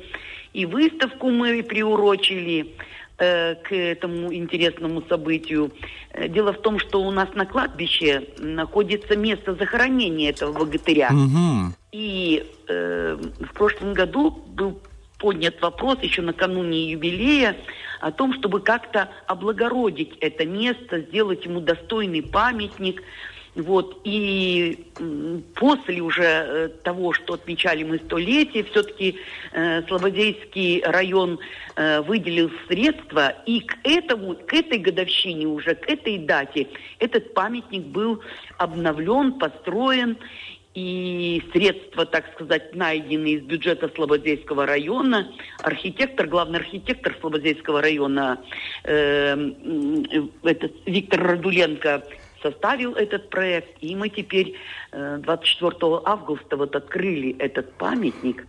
[0.53, 2.75] и выставку мы приурочили
[3.17, 5.71] э, к этому интересному событию.
[6.11, 11.09] Э, Дело в том, что у нас на кладбище находится место захоронения этого богатыря.
[11.11, 11.75] Мгм.
[11.91, 14.79] И э, в прошлом году был
[15.17, 17.57] поднят вопрос еще накануне юбилея
[17.99, 23.03] о том, чтобы как-то облагородить это место, сделать ему достойный памятник.
[23.55, 24.01] Вот.
[24.03, 24.87] И
[25.55, 29.17] после уже э, того, что отмечали мы столетие, все-таки
[29.51, 31.39] э, Слободейский район
[31.75, 36.67] э, выделил средства, и к этому, к этой годовщине уже, к этой дате,
[36.99, 38.21] этот памятник был
[38.57, 40.17] обновлен, построен,
[40.75, 45.31] и средства, так сказать, найдены из бюджета Слободейского района.
[45.63, 48.41] Архитектор, главный архитектор Слободейского района,
[48.83, 49.35] э,
[50.43, 52.03] этот Виктор Радуленко,
[52.43, 53.69] составил этот проект.
[53.81, 54.55] И мы теперь
[54.91, 55.73] э, 24
[56.05, 58.45] августа вот открыли этот памятник.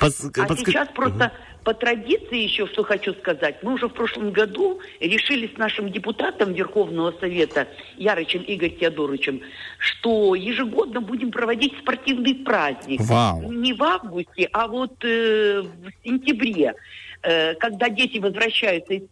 [0.00, 1.32] Пос- А подска- сейчас просто
[1.64, 6.52] по традиции еще, что хочу сказать, мы уже в прошлом году решили с нашим депутатом
[6.52, 9.42] Верховного Совета Ярычем Игорь Теодоровичем,
[9.78, 13.00] что ежегодно будем проводить спортивный праздник.
[13.02, 13.52] Вау.
[13.52, 16.74] Не в августе, а вот э, в сентябре,
[17.22, 19.02] э, когда дети возвращаются из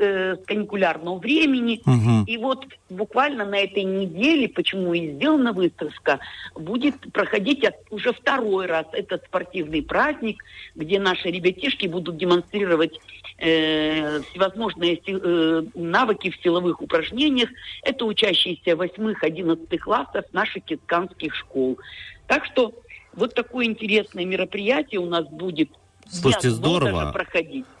[0.00, 1.80] э, с каникулярного времени.
[1.84, 2.24] Мгм.
[2.24, 6.18] И вот буквально на этой неделе, почему и сделана выставка,
[6.54, 10.42] будет проходить от- уже второй раз этот спортивный праздник,
[10.74, 12.98] где наши ребятишки будут демонстрировать
[13.38, 17.48] э, всевозможные э, навыки в силовых упражнениях.
[17.82, 21.78] Это учащиеся 8-11 классов наших китканских школ.
[22.26, 22.72] Так что
[23.14, 25.70] вот такое интересное мероприятие у нас будет.
[26.10, 27.14] Слушайте, до здорово.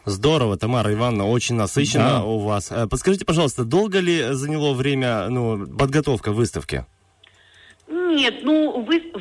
[0.04, 2.24] Здорово, Тамара Ивановна, очень насыщенно Да.
[2.24, 2.70] у вас.
[2.70, 6.84] Э, Подскажите, пожалуйста, долго ли заняло время, ну, подготовка выставки?
[7.88, 9.12] Нет, ну, вы,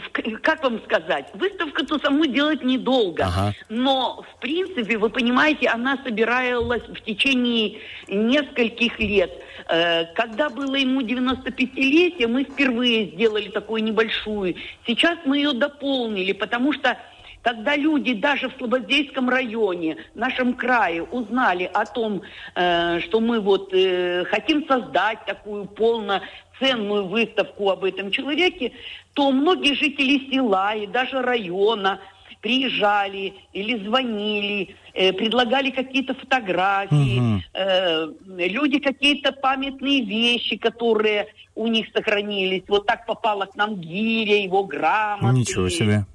[0.44, 3.24] как вам сказать, выставку-то саму делать недолго.
[3.26, 3.54] Ага.
[3.70, 9.32] Но, в принципе, вы понимаете, она собиралась в течение нескольких лет.
[9.68, 14.56] Э, Когда было ему 95-летие, мы впервые сделали такую небольшую.
[14.86, 16.96] Сейчас мы ее дополнили, потому что
[17.42, 22.22] когда люди даже в Слободейском районе, в нашем крае узнали о том,
[22.56, 28.74] э, что мы вот э, хотим создать такую полноценную выставку об этом человеке,
[29.14, 32.00] то многие жители села и даже района
[32.42, 37.44] приезжали или звонили, э, предлагали какие-то фотографии, Мгм.
[37.54, 38.08] э,
[38.48, 42.64] люди какие-то памятные вещи, которые у них сохранились.
[42.68, 46.06] Вот так попала к нам гиря, его грамоты Ничего себе.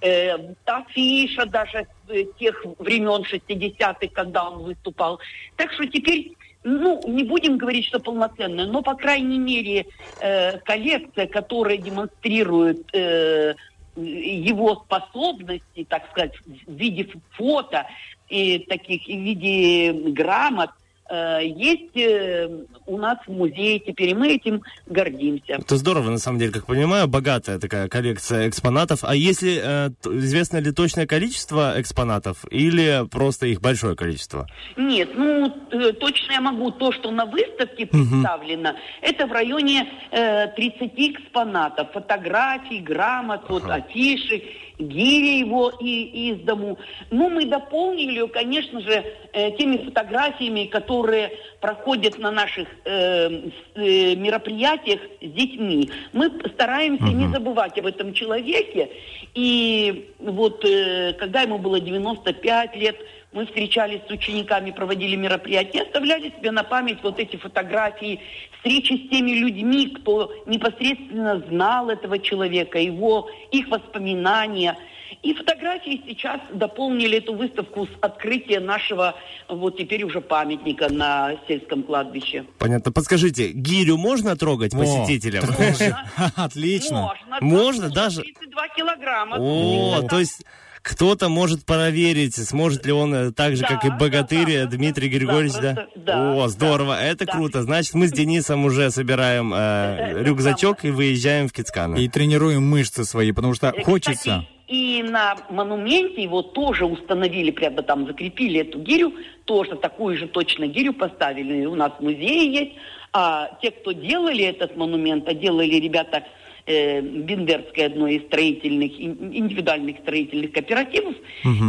[0.00, 5.20] Э, афиша даже э, тех времен 60-х, когда он выступал.
[5.56, 6.32] Так что теперь,
[6.64, 9.86] ну, не будем говорить, что полноценная, но, по крайней мере,
[10.20, 13.54] э, коллекция, которая демонстрирует э,
[13.96, 16.34] его способности, так сказать,
[16.66, 17.86] в виде фото
[18.28, 20.70] и таких, и в виде грамот,
[21.14, 22.48] есть э,
[22.86, 25.54] у нас музей теперь, и мы этим гордимся.
[25.54, 29.00] Это здорово, на самом деле, как понимаю, богатая такая коллекция экспонатов.
[29.02, 34.46] А если э, известно ли точное количество экспонатов или просто их большое количество?
[34.76, 40.48] Нет, ну э, точно я могу то, что на выставке представлено, это в районе э,
[40.48, 44.42] 30 экспонатов, фотографий, грамот, вот афиши,
[44.80, 46.78] гири его и, из дому.
[47.10, 55.00] Ну, мы дополнили, конечно же, э, теми фотографиями, которые проходят на наших э, э, мероприятиях
[55.20, 55.90] с детьми.
[56.12, 58.90] Мы стараемся не забывать об этом человеке.
[59.34, 62.96] И вот э, когда ему было 95 лет,
[63.32, 68.20] мы встречались с учениками, проводили мероприятия, оставляли себе на память вот эти фотографии,
[68.60, 74.76] встречи с теми людьми, кто непосредственно знал этого человека, его, их воспоминания.
[75.22, 79.14] И фотографии сейчас дополнили эту выставку с открытия нашего
[79.48, 82.46] вот теперь уже памятника на сельском кладбище.
[82.58, 82.92] Понятно.
[82.92, 85.44] Подскажите, гирю можно трогать О, посетителям?
[86.36, 87.12] Отлично.
[87.30, 87.38] Можно.
[87.40, 88.22] Можно даже?
[88.22, 89.36] 32 килограмма.
[89.38, 90.44] О, то есть
[90.82, 94.66] кто-то может проверить, сможет ли он э, так же, Да, как и да, богатырь да,
[94.66, 95.74] Дмитрий да, Григорьевич, да?
[95.74, 97.32] просто, да, О, да, здорово, это да.
[97.32, 97.62] круто.
[97.62, 101.96] Значит, мы с Денисом уже собираем э, Это рюкзачок и выезжаем в Кицкана.
[101.96, 104.14] И тренируем мышцы свои, потому что Э, хочется.
[104.14, 109.12] Кстати, и на монументе его тоже установили, прямо там закрепили эту гирю,
[109.44, 111.66] тоже такую же точно гирю поставили.
[111.66, 112.72] У нас в музее есть.
[113.12, 116.22] А те, кто делали этот монумент, а делали ребята
[116.70, 121.14] э, Бендерской, одной из строительных, ин- индивидуальных строительных кооперативов,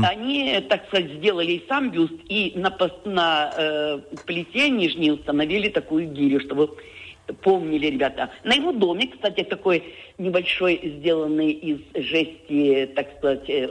[0.03, 2.75] они, так сказать, сделали сам бюст, и на,
[3.05, 6.69] на э, плите нижней установили такую гирю, чтобы
[7.43, 8.29] помнили ребята.
[8.43, 9.83] На его доме, кстати, такой
[10.17, 13.67] небольшой, сделанный из жести, так сказать, э,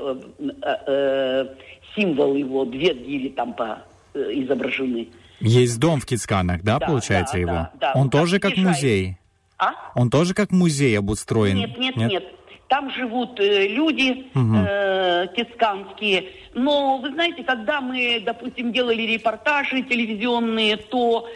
[0.63, 1.47] э, э,
[1.95, 3.83] символ его, две гири там по,
[4.15, 5.09] э, изображены.
[5.41, 7.51] Есть дом в Кицканах, да, Да, получается да, его?
[7.53, 7.93] да, да.
[7.95, 8.77] Он Вот тоже как приезжает.
[8.77, 9.17] музей.
[9.61, 9.75] А?
[9.95, 11.57] Он тоже как музей обустроен.
[11.57, 12.25] Нет, нет, нет.
[12.69, 16.31] Там живут э, люди э, кисканские.
[16.55, 21.29] Но вы знаете, когда мы, допустим, делали репортажи телевизионные, то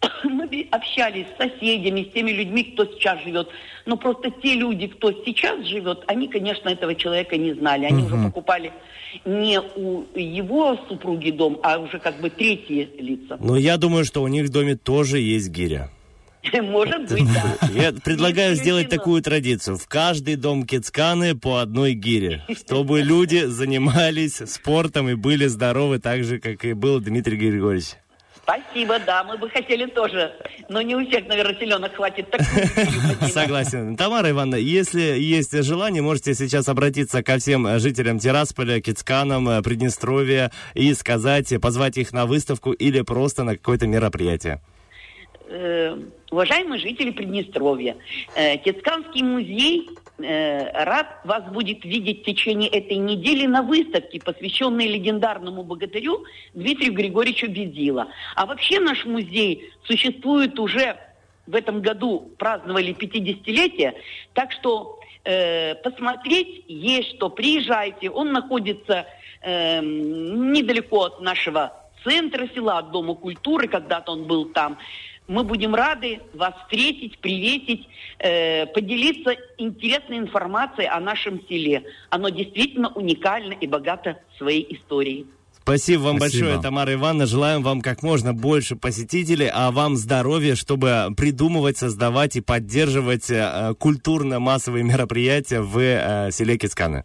[0.24, 3.48] мы общались с соседями, с теми людьми, кто сейчас живет.
[3.86, 7.86] Но просто те люди, кто сейчас живет, они, конечно, этого человека не знали.
[7.86, 8.72] Они уже покупали
[9.24, 13.36] не у его супруги дом, а уже как бы третьи лица.
[13.40, 15.90] Но я думаю, что у них в доме тоже есть гиря.
[16.62, 17.68] Может быть, да.
[17.74, 19.78] Я предлагаю сделать такую традицию.
[19.78, 26.24] В каждый дом Кицканы по одной гире, чтобы люди занимались спортом и были здоровы так
[26.24, 27.94] же, как и был Дмитрий Григорьевич.
[28.42, 30.34] Спасибо, да, мы бы хотели тоже.
[30.68, 33.32] Но не у всех, наверное, селенок хватит поднимать.
[33.32, 33.96] Согласен.
[33.96, 40.92] Тамара Ивановна, если есть желание, можете сейчас обратиться ко всем жителям Тирасполя, Кицканам, Приднестровья и
[40.92, 44.60] сказать, позвать их на выставку или просто на какое-то мероприятие.
[45.56, 45.96] Э,
[46.32, 47.96] уважаемые жители Приднестровья,
[48.34, 49.88] э, Кецканский музей
[50.18, 56.24] э, рад вас будет видеть в течение этой недели на выставке, посвященной легендарному богатырю
[56.54, 58.08] Дмитрию Григорьевичу Бедила.
[58.34, 60.96] А вообще наш музей существует уже
[61.46, 63.92] в этом году, праздновали 50-летие,
[64.32, 67.30] так что э, посмотреть есть что.
[67.30, 69.06] Приезжайте, он находится
[69.40, 74.78] эм, недалеко от нашего центра села, от Дома культуры, когда-то он был там.
[75.26, 81.84] Мы будем рады вас встретить, приветить, э, поделиться интересной информацией о нашем селе.
[82.10, 85.26] Оно действительно уникально и богато своей историей.
[85.62, 86.44] Спасибо вам Спасибо.
[86.44, 87.24] большое, Тамара Ивановна.
[87.24, 93.72] Желаем вам как можно больше посетителей, а вам здоровья, чтобы придумывать, создавать и поддерживать э,
[93.78, 97.04] культурно-массовые мероприятия в э, селе Кицканы.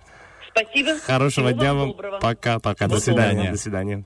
[0.50, 1.00] Спасибо.
[1.00, 1.88] Хорошего Всего дня вам вам.
[1.92, 2.20] доброго.
[2.20, 2.88] Пока, пока.
[2.88, 3.30] До До свидания.
[3.30, 3.52] свидания.
[3.52, 4.04] До свидания.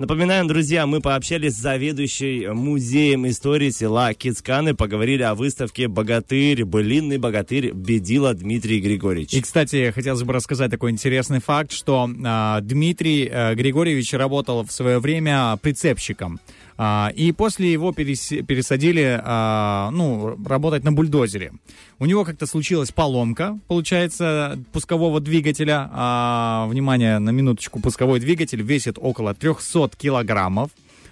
[0.00, 7.18] Напоминаем, друзья, мы пообщались с заведующей музеем истории села Кицканы, поговорили о выставке «Богатырь», былинный
[7.18, 9.34] богатырь Бедила Дмитрий Григорьевич.
[9.34, 14.72] И, кстати, хотелось бы рассказать такой интересный факт, что а, Дмитрий а, Григорьевич работал в
[14.72, 16.40] свое время прицепщиком.
[16.82, 21.52] А, и после его перес- пересадили, а, ну, работать на бульдозере.
[21.98, 25.90] У него как-то случилась поломка, получается, пускового двигателя.
[25.92, 30.70] А, внимание, на минуточку, пусковой двигатель весит около 300 килограммов.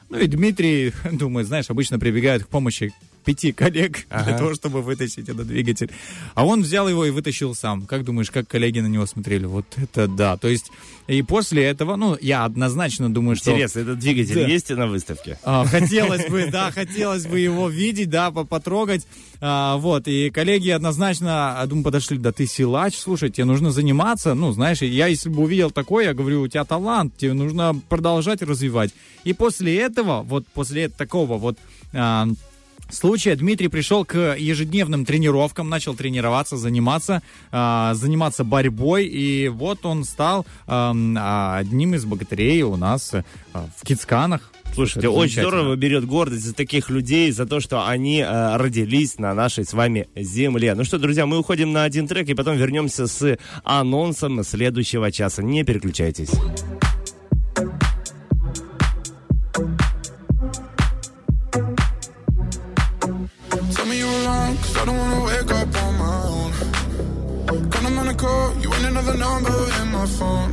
[0.08, 2.94] Ну и Дмитрий, думаю, знаешь, обычно прибегают к помощи
[3.28, 5.90] пяти коллег для того, чтобы вытащить этот двигатель.
[6.34, 7.82] А он взял его и вытащил сам.
[7.86, 9.44] Как думаешь, как коллеги на него смотрели?
[9.44, 10.38] Вот это да.
[10.38, 10.70] То есть,
[11.08, 13.50] и после этого, ну, я однозначно думаю, что...
[13.50, 14.46] Интересно, этот двигатель Да.
[14.46, 15.38] есть на выставке?
[15.44, 19.06] А, Хотелось бы, да, хотелось бы его видеть, да, по- потрогать.
[19.40, 24.32] А, вот, и коллеги однозначно, а, думаю, подошли, да ты силач, слушай, тебе нужно заниматься.
[24.34, 28.40] Ну, знаешь, я если бы увидел такое, я говорю, у тебя талант, тебе нужно продолжать
[28.40, 28.94] развивать.
[29.24, 31.58] И после этого, вот после такого вот
[31.92, 32.26] а,
[32.90, 40.04] случая Дмитрий пришел к ежедневным тренировкам, начал тренироваться, заниматься, а, заниматься борьбой, и вот он
[40.04, 44.52] стал а, одним из богатырей у нас а, в Кицканах.
[44.74, 49.18] Слушайте, Это очень здорово берет гордость за таких людей, за то, что они э, родились
[49.18, 50.74] на нашей с вами земле.
[50.74, 55.42] Ну что, друзья, мы уходим на один трек и потом вернемся с анонсом следующего часа.
[55.42, 56.30] Не переключайтесь.
[64.88, 66.52] Don't wanna wake up on my own.
[67.98, 70.52] On the call, you ain't another number in my phone.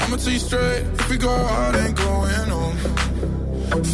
[0.00, 2.76] I'ma tell you straight, if we go out, ain't going home.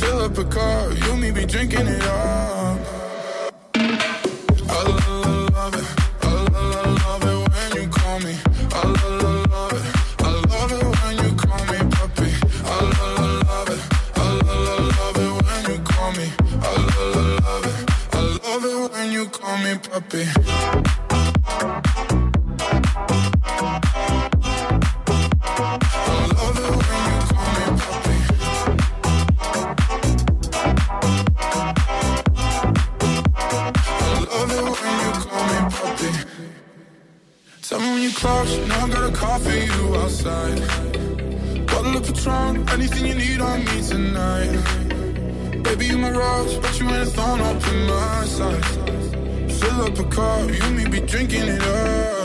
[0.01, 2.81] Fill up a car, you and me be drinking it up.
[4.75, 5.14] I love
[37.95, 40.61] when you close, I got a call for you outside.
[41.67, 45.63] Bottle of Patron, anything you need on me tonight.
[45.63, 48.94] Baby, you my rose, but you ain't a thorn up in my side.
[49.61, 52.24] Fill up a car, you me be drinking it up.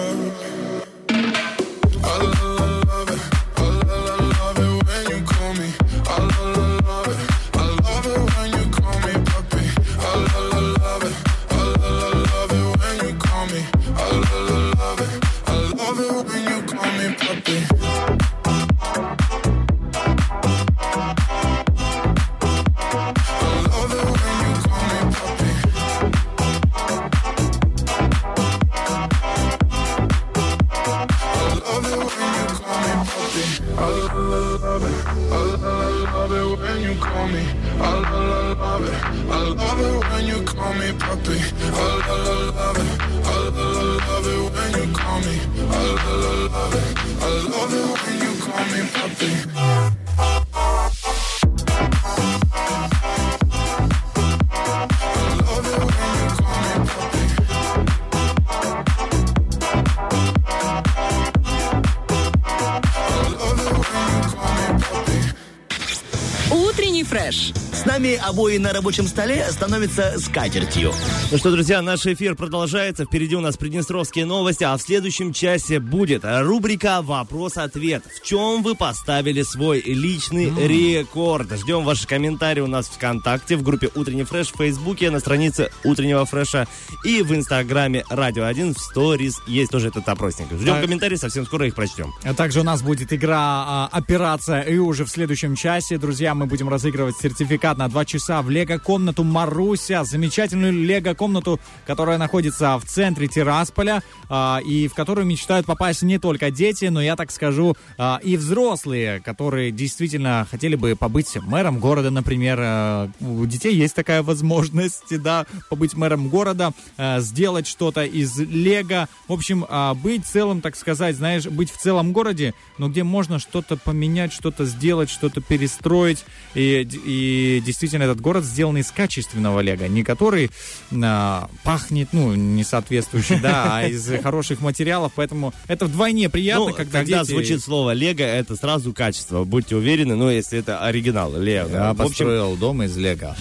[67.99, 70.93] Нами обои на рабочем столе становятся скатертью.
[71.31, 73.03] Ну что, друзья, наш эфир продолжается.
[73.03, 78.05] Впереди у нас приднестровские новости, а в следующем часе будет рубрика «Вопрос-ответ».
[78.05, 81.51] В чем вы поставили свой личный рекорд?
[81.57, 85.69] Ждем ваши комментарии у нас в ВКонтакте, в группе «Утренний фреш», в Фейсбуке, на странице
[85.83, 86.69] «Утреннего фреша»
[87.03, 90.47] и в Инстаграме «Радио 1» в сторис есть тоже этот опросник.
[90.53, 90.83] Ждем Так.
[90.83, 92.13] комментарии, совсем скоро их прочтем.
[92.23, 96.45] А также у нас будет игра а, «Операция», и уже в следующем часе, друзья, мы
[96.45, 103.27] будем разыгрывать сертификат на 2 часа в лего-комнату «Маруся», замечательную лего-комнату, которая находится в центре
[103.27, 108.19] Тирасполя, а, и в которую мечтают попасть не только дети, но, я так скажу, а,
[108.23, 112.59] и взрослые, которые действительно хотели бы побыть мэром города, например.
[112.61, 116.73] А, У детей есть такая возможность, да, побыть мэром города,
[117.17, 119.07] сделать что-то из лего.
[119.27, 119.65] В общем,
[120.01, 124.65] быть целым, так сказать, знаешь, быть в целом городе, но где можно что-то поменять, что-то
[124.65, 126.25] сделать, что-то перестроить.
[126.53, 130.51] И, и действительно, этот город сделан из качественного лего, не который
[130.91, 135.13] а, пахнет, ну, не соответствующий, да, а из хороших материалов.
[135.15, 137.31] Поэтому это вдвойне приятно, Ну, когда, когда дети...
[137.31, 139.43] звучит слово «Лего», это сразу качество.
[139.43, 141.69] Будьте уверены, ну, если это оригинал, Лего.
[141.69, 143.35] Я В общем, построил дом из лего.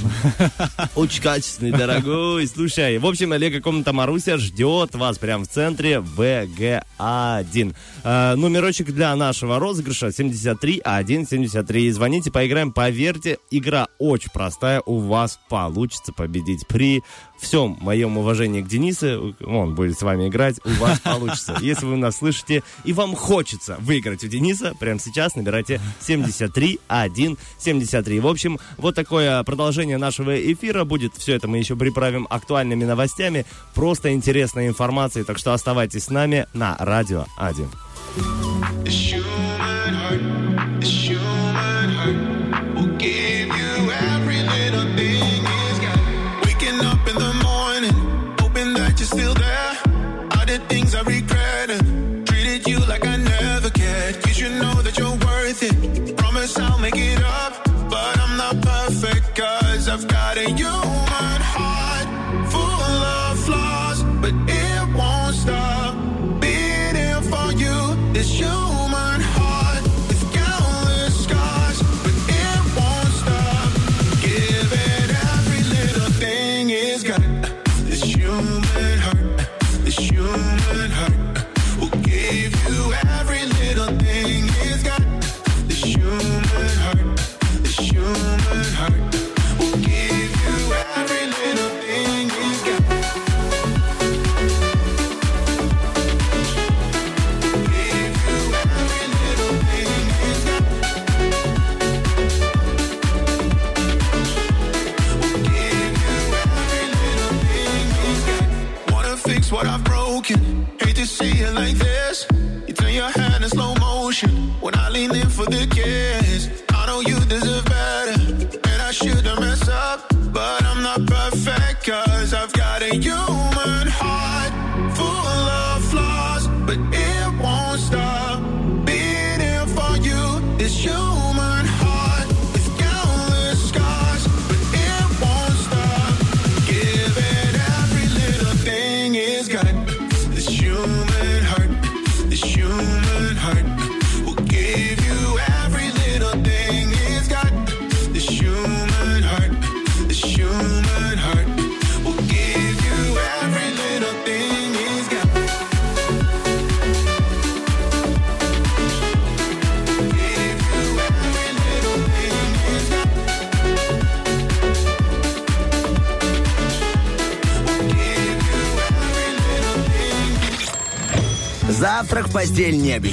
[0.95, 2.47] Очень качественный, дорогой.
[2.47, 7.75] Слушай, в общем, Лего комната Маруся ждет вас прямо в центре ВГ1.
[8.05, 11.91] Э, номерочек для нашего розыгрыша 73 173.
[11.91, 14.83] Звоните, поиграем, поверьте, игра очень простая.
[14.87, 16.67] У вас получится победить.
[16.67, 17.03] При
[17.39, 21.57] всем моем уважении к Денису, он будет с вами играть, у вас получится.
[21.61, 27.39] Если вы нас слышите и вам хочется выиграть у Дениса, прямо сейчас набирайте 73 1
[27.59, 28.21] 73.
[28.21, 31.15] В общем, вот такое продолжение нашего эфира будет.
[31.17, 35.25] Все это мы еще приправим актуальными новостями, просто интересной информацией.
[35.25, 37.69] Так что оставайтесь с нами на Радио 1.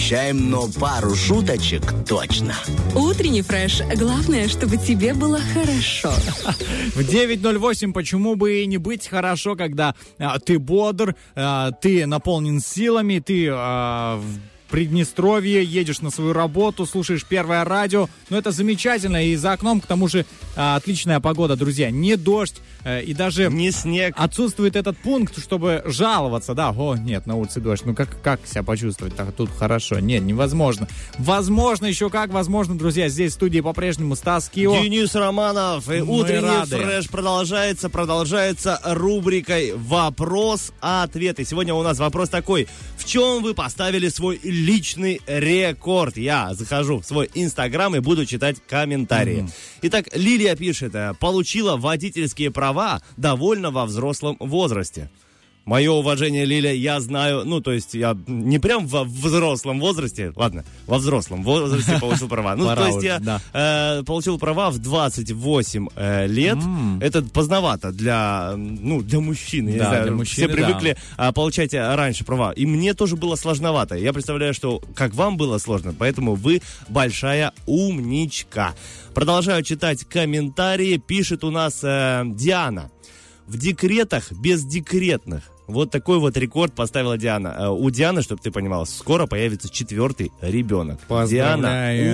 [0.05, 2.53] Обещаем, но пару шуточек точно.
[2.93, 3.81] Утренний фреш.
[3.95, 6.11] Главное, чтобы тебе было хорошо.
[6.93, 12.59] В 9.08 почему бы и не быть хорошо, когда а, ты бодр, а, ты наполнен
[12.59, 14.21] силами, ты а,
[14.75, 18.09] Приднестровье, едешь на свою работу, слушаешь первое радио.
[18.29, 19.25] Ну, это замечательно.
[19.25, 20.25] И за окном, к тому же,
[20.57, 21.89] а, отличная погода, друзья.
[21.91, 22.57] Не дождь.
[22.83, 24.13] э, И даже Не снег.
[24.17, 28.63] отсутствует этот пункт, чтобы жаловаться, да, о, нет, на улице дождь, ну как, как себя
[28.63, 30.87] почувствовать, так тут хорошо, нет, невозможно.
[31.17, 34.75] Возможно, еще как, возможно, друзья, здесь в студии по-прежнему Стас Кио.
[34.83, 35.89] Денис Романов.
[35.89, 36.77] И Мы утренний рады.
[36.77, 41.39] фреш продолжается, продолжается рубрикой «Вопрос-ответ».
[41.39, 42.67] И сегодня у нас вопрос такой.
[42.97, 46.17] В чем вы поставили свой личный рекорд?
[46.17, 49.47] Я захожу в свой инстаграм и буду читать комментарии.
[49.83, 55.09] Итак, Лилия пишет, э, получила водительские права довольно во взрослом возрасте.
[55.65, 60.63] Мое уважение, Лиля, я знаю, ну, то есть я не прям во взрослом возрасте, ладно,
[60.85, 62.55] во взрослом возрасте получил права.
[62.55, 66.59] Ну, то есть я э, получил права в 28 э, лет.
[67.01, 69.69] Это поздновато для, ну, для мужчины.
[69.69, 72.51] я не знаю, все привыкли а, получать а, раньше права.
[72.51, 73.95] И мне тоже было сложновато.
[73.95, 78.75] Я представляю, что как вам было сложно, поэтому вы большая умничка.
[79.15, 80.97] Продолжаю читать комментарии.
[80.97, 82.91] Пишет у нас э, Диана.
[83.47, 85.54] В декретах без декретных.
[85.67, 87.55] Вот такой вот рекорд поставила Диана.
[87.57, 90.99] Э, У Дианы, чтобы ты понимал, скоро появится четвертый ребенок.
[91.35, 91.67] Диана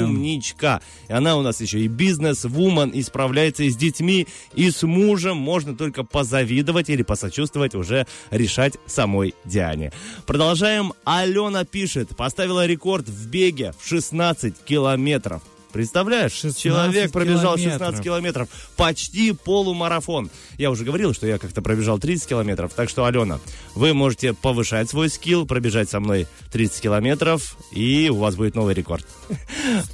[0.06, 0.82] умничка.
[1.10, 5.38] И она у нас еще и бизнес-вумен, и справляется и с детьми, и с мужем.
[5.38, 9.92] Можно только позавидовать или посочувствовать, уже решать самой Диане.
[10.26, 10.94] Продолжаем.
[11.04, 15.42] Алена пишет, поставила рекорд в беге в 16 километров.
[15.72, 17.80] Представляешь, 16 человек пробежал километров.
[17.88, 20.30] 16 километров, почти полумарафон.
[20.58, 23.40] Я уже говорил, что я как-то пробежал 30 километров, так что, Алена,
[23.76, 28.74] вы можете повышать свой скилл, пробежать со мной 30 километров, и у вас будет новый
[28.74, 29.06] рекорд.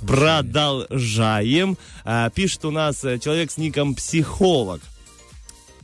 [0.05, 1.77] Продолжаем.
[2.03, 4.81] А, Пишет у нас э, человек с ником «Психолог».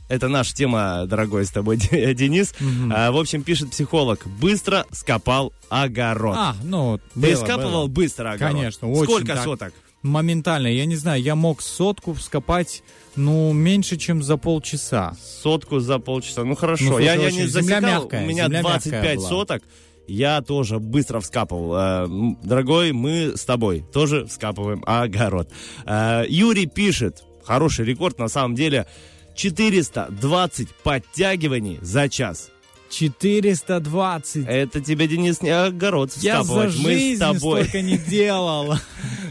[0.08, 1.76] Это наша тема, дорогой с тобой
[2.14, 2.54] Денис.
[2.92, 4.26] А, В общем, пишет психолог.
[4.26, 6.36] Быстро скопал огород.
[6.38, 7.86] А, ну, Ты было, скапывал было.
[7.86, 8.54] быстро огород?
[8.54, 9.44] Конечно, очень Сколько так.
[9.44, 9.72] соток?
[10.04, 10.68] Моментально.
[10.68, 12.82] Я не знаю, я мог сотку вскопать,
[13.16, 15.16] ну, меньше, чем за полчаса.
[15.42, 16.44] Сотку за полчаса.
[16.44, 19.28] Ну хорошо, Ну, я, я не земля засекал, мягкая, у меня земля 25 мягкая была.
[19.28, 19.62] соток.
[20.06, 21.74] Я тоже быстро вскапывал.
[21.74, 22.06] Э,
[22.42, 25.50] Дорогой, мы с тобой тоже вскапываем огород.
[25.86, 28.86] Э, Юрий пишет, хороший рекорд на самом деле,
[29.34, 32.50] 420 подтягиваний за час.
[32.94, 34.46] 420.
[34.46, 36.76] Это тебе, Денис, не огород Я за вскапывать.
[36.78, 37.62] Мы с жизнь тобой.
[37.64, 38.74] столько не делал.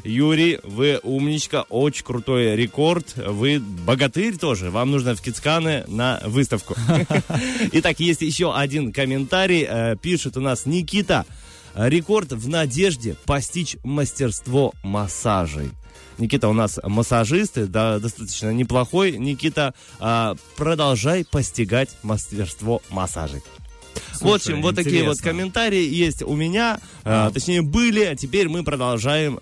[0.03, 3.13] Юрий, вы умничка, очень крутой рекорд.
[3.15, 4.69] Вы богатырь тоже.
[4.69, 6.75] Вам нужно в Кицканы на выставку.
[7.71, 9.65] Итак, есть еще один комментарий.
[9.67, 11.25] Э, Пишет у нас Никита.
[11.75, 15.69] Рекорд в надежде постичь мастерство массажей.
[16.17, 19.17] Никита у нас массажист, да, достаточно неплохой.
[19.17, 23.41] Никита, а, продолжай постигать мастерство массажей.
[24.21, 25.31] в общем, вот такие вот интересно.
[25.31, 27.29] комментарии есть у меня, А.
[27.31, 29.39] точнее были, а теперь мы продолжаем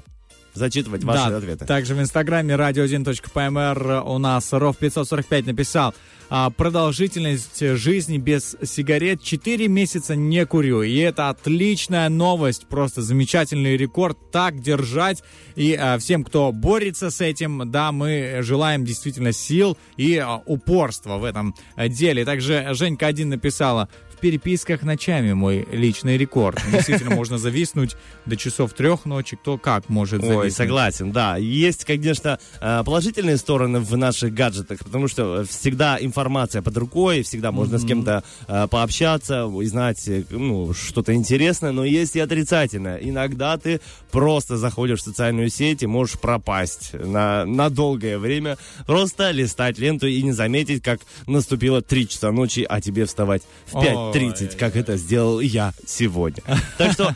[0.53, 1.65] зачитывать ваши да, ответы.
[1.65, 5.93] Также в инстаграме radio1.pmr у нас Ров 545 написал
[6.33, 10.81] а, продолжительность жизни без сигарет 4 месяца не курю.
[10.81, 14.17] И это отличная новость, просто замечательный рекорд.
[14.31, 15.23] Так держать.
[15.55, 21.17] И а, всем, кто борется с этим, да, мы желаем действительно сил и а, упорства
[21.17, 22.23] в этом деле.
[22.23, 23.89] Также Женька один написала,
[24.21, 26.61] переписках ночами мой личный рекорд.
[26.71, 27.95] Действительно, можно зависнуть
[28.25, 29.35] до часов трех ночи.
[29.35, 30.43] Кто как может зависнуть.
[30.45, 31.37] Ой, согласен, да.
[31.37, 37.51] Есть, конечно, э, положительные стороны в наших гаджетах, потому что всегда информация под рукой, всегда
[37.51, 42.97] можно с кем-то э, пообщаться, узнать э, ну, что-то интересное, но есть и отрицательное.
[42.97, 49.31] Иногда ты просто заходишь в социальную сеть и можешь пропасть на, на долгое время, просто
[49.31, 53.41] листать ленту и не заметить, как наступило 3 часа ночи, а тебе вставать
[53.71, 56.43] в 5.30, как это сделал я сегодня.
[56.77, 57.15] Так что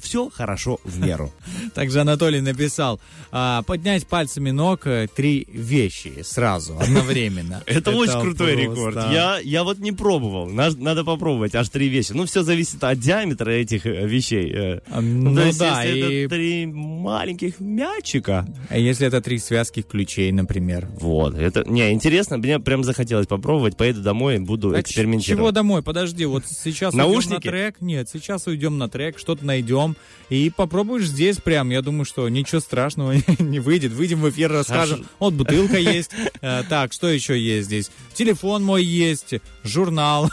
[0.00, 1.32] все хорошо в меру.
[1.74, 3.00] Также Анатолий написал,
[3.32, 7.62] а, поднять пальцами ног э, три вещи сразу, одновременно.
[7.66, 8.96] Это, очень крутой рекорд.
[8.96, 10.48] Я, я вот не пробовал.
[10.48, 12.12] Наж- Надо попробовать аж три вещи.
[12.12, 14.50] Ну, все зависит от диаметра этих э, вещей.
[14.52, 14.80] э.
[14.90, 18.46] А, Ну то есть, да, если и это три маленьких мячика.
[18.68, 20.88] а если это три связки ключей, например.
[20.98, 25.38] Вот, это, не, интересно, мне прям захотелось попробовать, поеду домой, буду А экспериментировать.
[25.40, 25.82] Чего домой?
[25.82, 27.34] Подожди, вот сейчас уйдем Наушники?
[27.46, 27.76] на трек.
[27.80, 29.96] Нет, сейчас уйдем на трек, что-то найдем.
[30.28, 31.70] И попробуешь здесь прям.
[31.70, 33.92] Я думаю, что ничего страшного не выйдет.
[33.92, 35.06] Выйдем в эфир, расскажем.
[35.18, 36.10] Вот бутылка есть.
[36.40, 37.90] Э, Так, что еще есть здесь?
[38.14, 40.30] Телефон мой есть, журнал.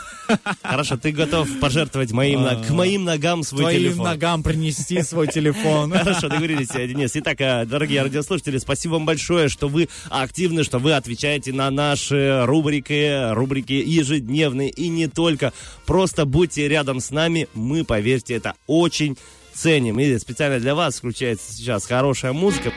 [0.62, 4.06] Хорошо, ты готов пожертвовать моим, к моим ногам свой Твоим телефон.
[4.06, 5.92] ногам принести свой телефон.
[5.94, 7.12] Хорошо, договорились, э, Денис.
[7.16, 12.44] Итак, э, дорогие радиослушатели, спасибо вам большое, что вы активны, что вы отвечаете на наши
[12.46, 15.54] рубрики, рубрики ежедневные и не только.
[15.88, 19.18] Просто будьте рядом с нами, мы, поверьте, это очень
[19.54, 20.00] ценим.
[20.00, 22.74] И специально для вас включается сейчас хорошая музыка.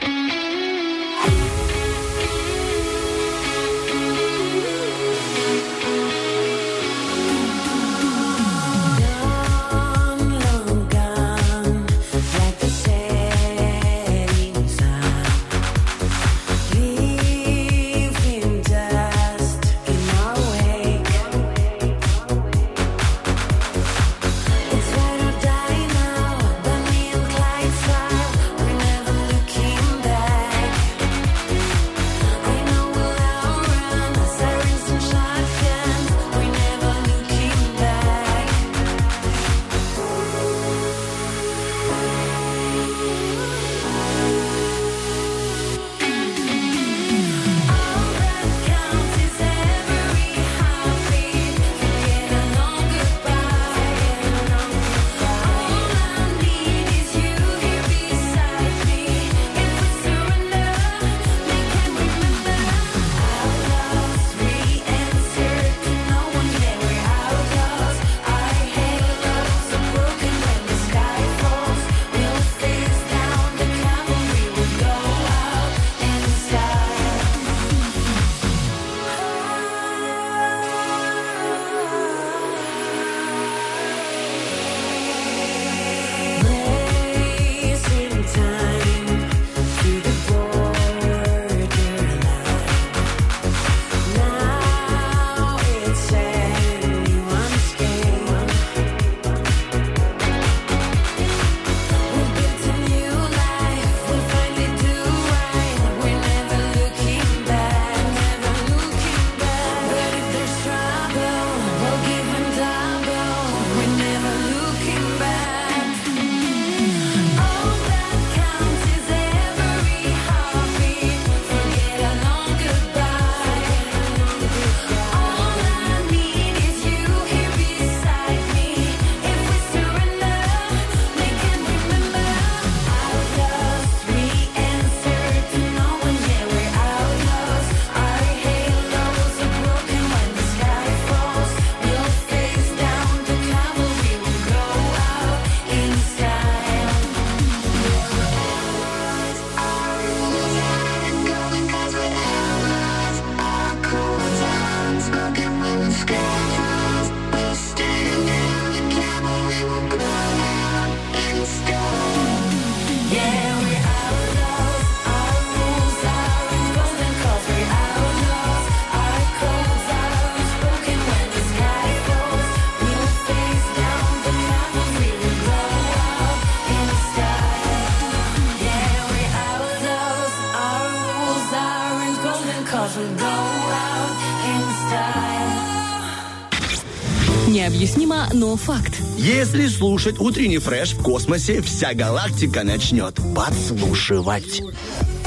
[187.50, 188.94] Необъяснимо, но факт.
[189.18, 194.62] Если слушать утренний фреш в космосе, вся галактика начнет подслушивать.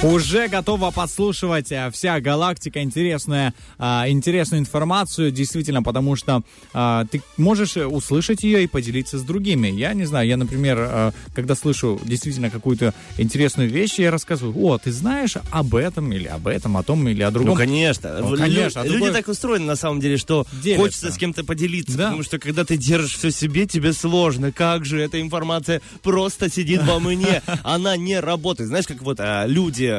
[0.04, 6.41] Уже готова подслушивать э, вся галактика интересная, а, интересную информацию, действительно, потому что
[6.74, 9.70] а, ты можешь э, услышать ее и поделиться с другими.
[9.70, 14.78] Я не знаю, я, например, а, когда слышу действительно какую-то интересную вещь, я рассказываю, о,
[14.78, 17.51] ты знаешь об этом или об этом, о том или о другом.
[17.51, 18.18] Ну, конечно.
[18.20, 20.84] Ну, Лю- конечно, а Люди так устроены, на самом деле, что Делятся.
[20.84, 21.97] хочется с кем-то поделиться.
[21.97, 22.06] Да.
[22.08, 24.51] Потому что, когда ты держишь все себе, тебе сложно.
[24.51, 27.41] Как же эта информация просто сидит во мне?
[27.64, 28.68] Она не работает.
[28.68, 29.92] Знаешь, как вот люди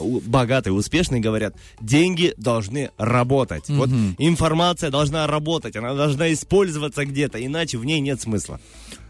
[0.00, 3.68] у- богатые, успешные говорят, деньги должны работать.
[3.68, 8.60] Вот информация должна работать, она должна использоваться где-то, иначе в ней нет смысла.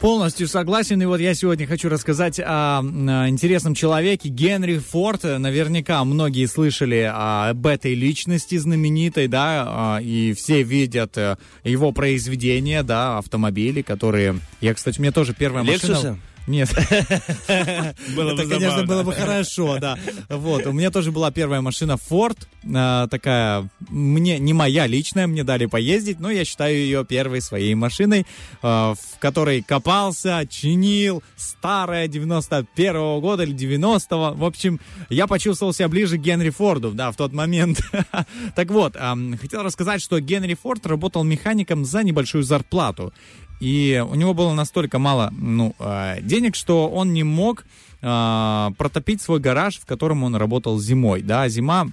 [0.00, 1.02] Полностью согласен.
[1.02, 5.24] И вот я сегодня хочу рассказать о, о интересном человеке Генри Форд.
[5.24, 12.84] Наверняка многие слышали об этой личности знаменитой, да, а, и все видят э, его произведения,
[12.84, 14.38] да, автомобили, которые...
[14.60, 16.18] Я, кстати, у меня тоже первая Лексусы?
[16.48, 16.70] Нет.
[18.16, 19.98] Было бы Это, конечно, было бы хорошо, да.
[20.30, 22.38] Вот, у меня тоже была первая машина Ford,
[22.74, 27.74] а, такая, мне не моя личная, мне дали поездить, но я считаю ее первой своей
[27.74, 28.26] машиной,
[28.62, 34.34] а, в которой копался, чинил, старая, 91 года или 90-го.
[34.34, 34.80] В общем,
[35.10, 37.80] я почувствовал себя ближе к Генри Форду, да, в тот момент.
[38.54, 38.96] Так вот,
[39.40, 43.12] хотел рассказать, что Генри Форд работал механиком за небольшую зарплату.
[43.60, 47.64] И у него было настолько мало ну, э, денег, что он не мог
[48.02, 51.22] э, протопить свой гараж, в котором он работал зимой.
[51.22, 51.88] Да, зима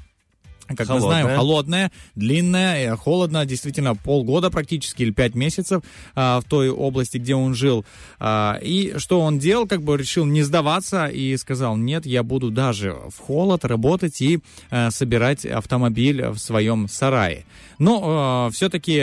[0.67, 1.37] как мы знаем, Холодная.
[1.37, 5.83] холодная, длинная, э, холодно, действительно, полгода практически или пять месяцев
[6.15, 7.85] а, в той области, где он жил.
[8.19, 12.51] А, и что он делал, как бы решил не сдаваться и сказал, нет, я буду
[12.51, 14.39] даже в холод работать и
[14.71, 17.45] э, собирать автомобиль в своем сарае.
[17.77, 18.93] Но все-таки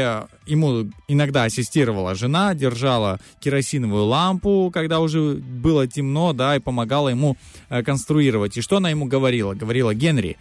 [0.47, 7.37] ему иногда ассистировала жена, держала керосиновую лампу, когда уже было темно, да, и помогала ему
[7.69, 8.57] э, конструировать.
[8.57, 9.55] И что она ему говорила?
[9.55, 10.37] Говорила, Генри,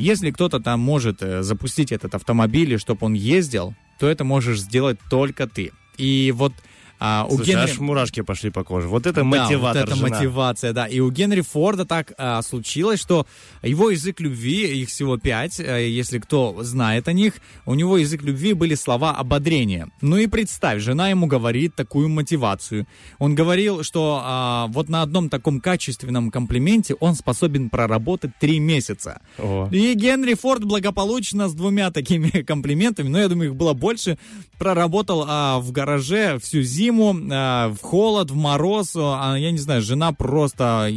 [0.00, 4.60] если кто-то там может э, запустить этот автомобиль, и чтобы он ездил, то это можешь
[4.60, 5.72] сделать только ты.
[5.98, 6.54] И вот
[7.00, 7.62] а, у Слушай, Генри...
[7.62, 8.86] аж мурашки пошли по коже.
[8.86, 10.08] Вот это Да, мотиватор вот это жена.
[10.08, 10.86] мотивация, да.
[10.86, 13.26] И у Генри Форда так а, случилось, что
[13.62, 17.34] его язык любви, их всего пять, а, если кто знает о них,
[17.64, 19.88] у него язык любви были слова ободрения.
[20.02, 22.86] Ну и представь, жена ему говорит такую мотивацию.
[23.18, 29.22] Он говорил, что а, вот на одном таком качественном комплименте он способен проработать три месяца.
[29.38, 29.70] О.
[29.72, 34.18] И Генри Форд благополучно с двумя такими комплиментами, но я думаю, их было больше,
[34.58, 36.89] проработал а, в гараже всю зиму,
[37.32, 38.94] а, в холод, в мороз.
[38.96, 40.90] А, я не знаю, жена просто...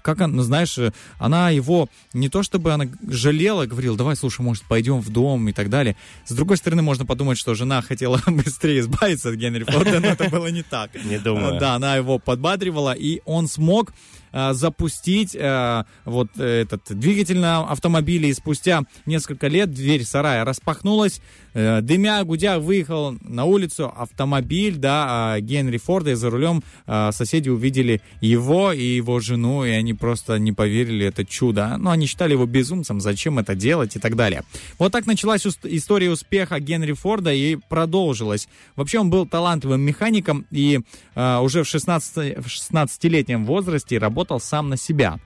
[0.00, 4.62] Как она, знаешь, э, она его не то чтобы она жалела, говорила, давай, слушай, может,
[4.62, 5.96] пойдем в дом и так далее.
[6.24, 10.30] С другой стороны, можно подумать, что жена хотела быстрее избавиться от Генри Форда, но это
[10.30, 10.92] было не так.
[11.04, 11.58] Не думаю.
[11.58, 13.92] Да, она его подбадривала, и он смог
[14.32, 21.20] а, запустить а, вот этот двигатель на автомобиле, и спустя несколько лет дверь сарая распахнулась,
[21.54, 27.12] э, дымя, гудя, выехал на улицу автомобиль, да, а, Генри Форда, и за рулем а,
[27.12, 31.76] соседи увидели его и его жену, и они просто не поверили, это чудо.
[31.78, 34.42] Ну, они считали его безумцем, зачем это делать и так далее.
[34.78, 38.48] Вот так началась история успеха Генри Форда и продолжилась.
[38.76, 40.80] Вообще он был талантливым механиком и
[41.14, 45.18] а, уже в 16 в 16-летнем возрасте работал сам на себя.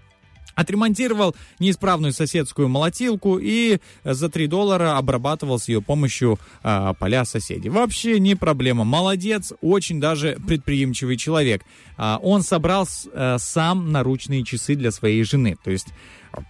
[0.55, 7.69] Отремонтировал неисправную соседскую молотилку и за 3 доллара обрабатывал с ее помощью а, поля соседей.
[7.69, 8.85] Вообще не проблема.
[8.85, 11.63] Молодец, очень даже предприимчивый человек.
[11.97, 15.57] А, он собрал э, сам наручные часы для своей жены.
[15.63, 15.89] То есть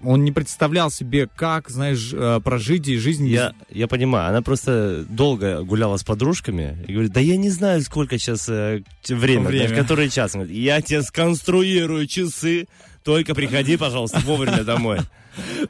[0.03, 5.05] он не представлял себе, как, знаешь, э, прожить и жизнь Я, я понимаю, она просто
[5.09, 9.67] долго гуляла с подружками и говорит, да я не знаю, сколько сейчас э, время, Время.
[9.67, 10.33] знаешь, который час.
[10.33, 12.69] Говорит, я тебе сконструирую часы,
[13.03, 14.99] только приходи, пожалуйста, вовремя домой.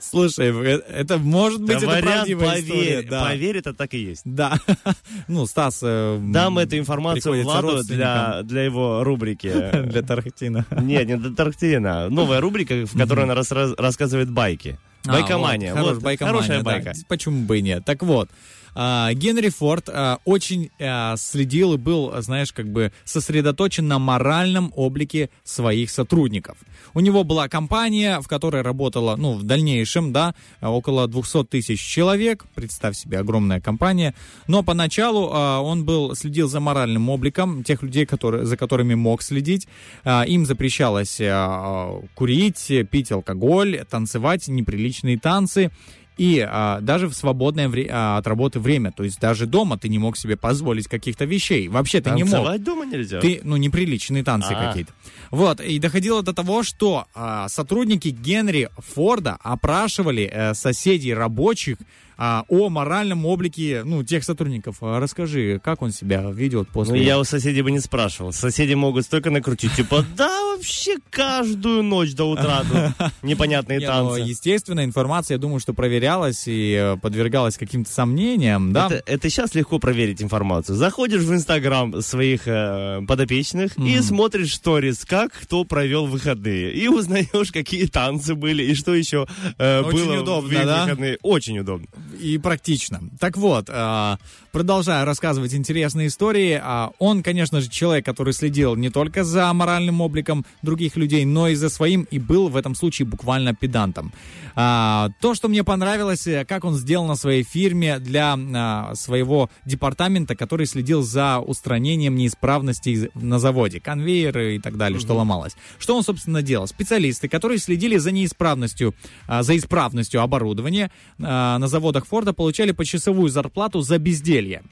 [0.01, 3.03] Слушай, э, это может быть это Вариант правдивая поверь, история.
[3.03, 3.24] Да.
[3.24, 4.22] поверь, это так и есть.
[4.24, 4.59] Да.
[5.28, 5.80] ну, Стас...
[5.83, 9.53] э, Дам эту информацию Владу для, для его рубрики.
[9.93, 10.66] Для Тарантино.
[10.80, 12.09] Нет, не для Тарантино.
[12.09, 14.78] Новая рубрика, в которой она рас- рассказывает байки.
[15.07, 15.74] А, Байкомания.
[15.74, 16.64] вот, хорош, Вот, байкомания, хорошая да.
[16.64, 16.93] байка.
[17.09, 17.85] Почему бы и нет?
[17.85, 18.30] Так вот,
[18.75, 25.31] Генри Форд а, очень а, следил и был, знаешь, как бы сосредоточен на моральном облике
[25.45, 26.57] своих сотрудников.
[26.95, 32.45] У него была компания, в которой работало, ну, в дальнейшем, да, около 200 тысяч человек.
[32.55, 34.14] Представь себе, огромная компания.
[34.47, 39.23] Но поначалу а, он был, следил за моральным обликом тех людей, которые, за которыми мог
[39.23, 39.68] следить.
[40.05, 45.70] А, им запрещалось а, курить, пить алкоголь, танцевать неприличные танцы.
[46.19, 49.89] И а, даже в свободное вре- а, от работы время, то есть даже дома ты
[49.89, 51.69] не мог себе позволить каких-то вещей.
[51.69, 52.59] Вообще ты не мог.
[52.59, 53.21] Дома нельзя?
[53.21, 54.67] Ты, ну, неприличные танцы А.
[54.69, 54.93] какие-то.
[55.31, 61.79] Вот, и доходило до того, что а, сотрудники Генри Форда опрашивали э, соседей рабочих
[62.19, 64.77] а, о моральном облике, ну, тех сотрудников.
[64.83, 67.03] А Расскажи, как он себя ведет Ну, после...
[67.03, 68.33] я у соседей бы не спрашивал.
[68.33, 73.93] Соседи могут столько накрутить, типа, да, вообще каждую ночь до утра тут непонятные Не, ну,
[74.11, 74.21] танцы.
[74.21, 78.86] естественно, информация, я думаю, что проверялась и э, подвергалась каким-то сомнениям, да?
[78.86, 80.74] Это, это сейчас легко проверить информацию.
[80.74, 86.72] Заходишь в Инстаграм своих э, подопечных и смотришь сторис, как кто провел выходные.
[86.72, 89.28] И узнаешь, какие танцы были и что еще
[89.59, 90.82] э, Очень было удобно, в их да?
[90.82, 91.18] выходные.
[91.22, 91.86] Очень удобно.
[92.20, 93.00] и практично.
[93.20, 94.18] Так вот, а,
[94.50, 100.00] продолжая рассказывать интересные истории, а, он, конечно же, человек, который следил не только за моральным
[100.00, 104.12] обликом других людей, но и за своим, и был в этом случае буквально педантом.
[104.55, 105.91] А, То, что мне понравилось,
[106.26, 112.14] э, как он сделал на своей фирме для а, своего департамента, который следил за устранением
[112.16, 115.57] неисправностей на заводе, конвейеры и так далее, что ломалось.
[115.78, 116.66] Что он, собственно, делал?
[116.66, 118.95] Специалисты, которые следили за неисправностью,
[119.26, 120.90] а, за исправностью оборудования
[121.20, 124.62] а, на заводах Форда, получали почасовую зарплату за безделье.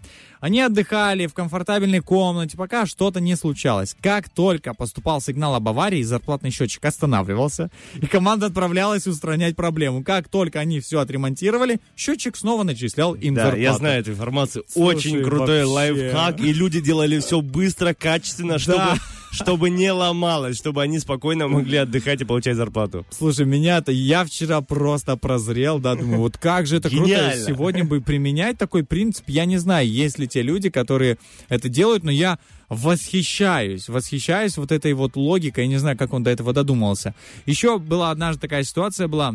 [0.40, 3.94] Они отдыхали в комфортабельной комнате, пока что-то не случалось.
[4.00, 10.02] Как только поступал сигнал об аварии, зарплатный счетчик останавливался, и команда отправлялась устранять проблему.
[10.02, 13.62] Как только они все отремонтировали, счетчик снова начислял им Да, зарплату.
[13.62, 14.64] я знаю эту информацию.
[14.68, 15.92] Слушай, Очень крутой вообще.
[15.94, 16.40] лайфхак.
[16.40, 18.96] И люди делали все быстро, качественно, чтобы, Да.
[19.32, 23.04] чтобы не ломалось, чтобы они спокойно могли отдыхать и получать зарплату.
[23.11, 28.00] Слушай, меня-то я вчера просто прозрел, да, думаю, вот как же это круто сегодня бы
[28.00, 29.24] применять такой принцип.
[29.28, 32.38] Я не знаю, есть ли те люди, которые это делают, но я
[32.68, 37.14] восхищаюсь, восхищаюсь вот этой вот логикой, я не знаю, как он до этого додумался.
[37.46, 39.34] Еще была однажды такая ситуация была,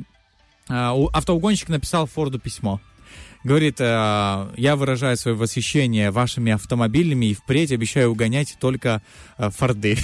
[0.68, 2.80] автоугонщик написал Форду письмо.
[3.46, 9.04] Говорит, э, я выражаю свое восхищение вашими автомобилями и впредь обещаю угонять только
[9.38, 10.00] э, Форды.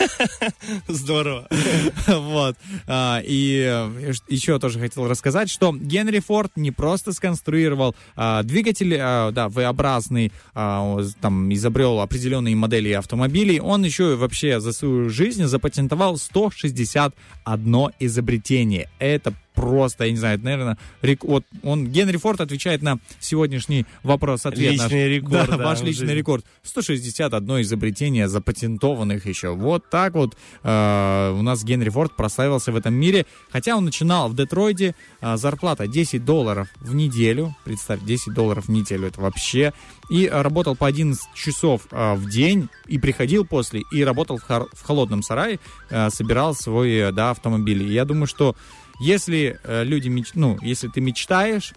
[0.86, 1.48] Здорово.
[2.06, 2.56] Вот.
[2.86, 8.94] А, И э, еще тоже хотел рассказать, что Генри Форд не просто сконструировал а, двигатель,
[9.00, 15.44] а, да, V-образный, а, там, изобрел определенные модели автомобилей, он еще вообще за свою жизнь
[15.46, 18.90] запатентовал 161 изобретение.
[18.98, 23.84] Это просто, я не знаю, это, наверное, рек- вот он, Генри Форд отвечает на сегодняшний
[24.02, 24.72] вопрос-ответ.
[24.78, 24.84] наш.
[24.86, 26.12] Личный рекорд, Да, да, ваш личный жизни.
[26.18, 26.44] рекорд.
[26.62, 29.50] 161 изобретение запатентованных еще.
[29.54, 33.26] Вот так вот э, у нас Генри Форд прославился в этом мире.
[33.50, 37.54] Хотя он начинал в Детройте, э, зарплата 10 долларов в неделю.
[37.64, 39.72] Представь, 10 долларов в неделю, это вообще.
[40.10, 44.68] И работал по 11 часов э, в день, и приходил после, и работал в, хор-
[44.72, 45.58] в холодном сарае,
[45.90, 47.82] э, собирал свой, э, да, автомобиль.
[47.82, 48.56] И я думаю, что
[49.00, 51.72] если э, люди, ну, если ты мечтаешь,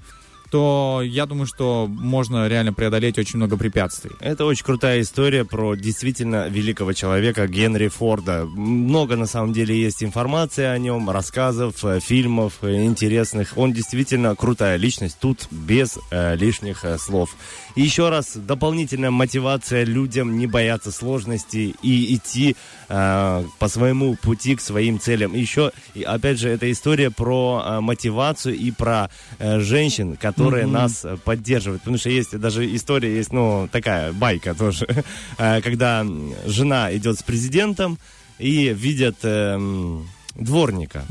[0.54, 4.12] то я думаю, что можно реально преодолеть очень много препятствий.
[4.20, 8.46] Это очень крутая история про действительно великого человека Генри Форда.
[8.46, 13.54] Много на самом деле есть информации о нем, рассказов, э, фильмов э, интересных.
[13.58, 17.36] Он действительно крутая личность, тут без э, лишних э, слов.
[17.76, 22.56] И еще раз, дополнительная мотивация людям не бояться сложностей и идти
[22.90, 25.34] э, по своему пути к своим целям.
[25.34, 31.06] Еще, и опять же, эта история про э, мотивацию и про э, женщин, которые нас
[31.06, 31.82] э, поддерживают.
[31.82, 34.88] Потому что есть даже история, есть, ну, такая байка тоже,
[35.38, 36.06] э, когда
[36.46, 37.98] жена идет с президентом
[38.40, 41.06] и видят эм, дворника.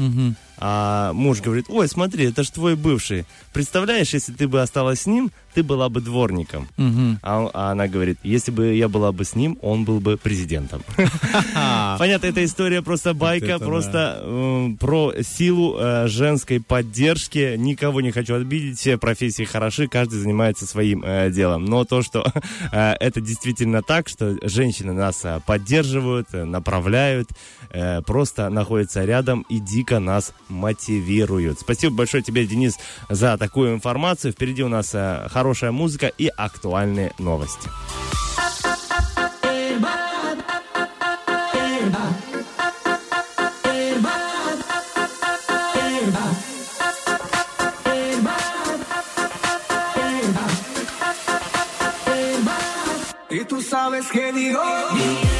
[0.65, 3.27] А муж говорит, ой, смотри, это ж твой бывший.
[3.53, 6.69] Представляешь, если ты бы осталась с ним, ты была бы дворником.
[7.23, 10.17] А, он- а она говорит, если бы я была бы с ним, он был бы
[10.17, 10.83] президентом.
[11.99, 17.57] Понятно, эта история просто байка, просто м, про силу э, женской поддержки.
[17.57, 21.65] Никого не хочу обидеть, все профессии хороши, каждый занимается своим э, делом.
[21.65, 22.25] Но то, что
[22.73, 27.29] э, это действительно так, что женщины нас э, поддерживают, э, направляют,
[27.71, 31.61] э, просто находятся рядом и дико нас мотивируют.
[31.61, 32.79] Спасибо большое тебе, Денис,
[33.09, 34.33] за такую информацию.
[34.33, 37.69] Впереди у нас э, хорошая музыка и актуальные новости.
[53.49, 55.32] Tú sabes que digo.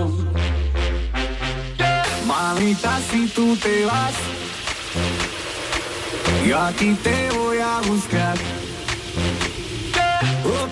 [0.00, 0.28] Corazón.
[2.26, 4.14] Mamita, si tú te vas,
[6.46, 8.36] yo aquí te voy a buscar.
[10.44, 10.68] Oh,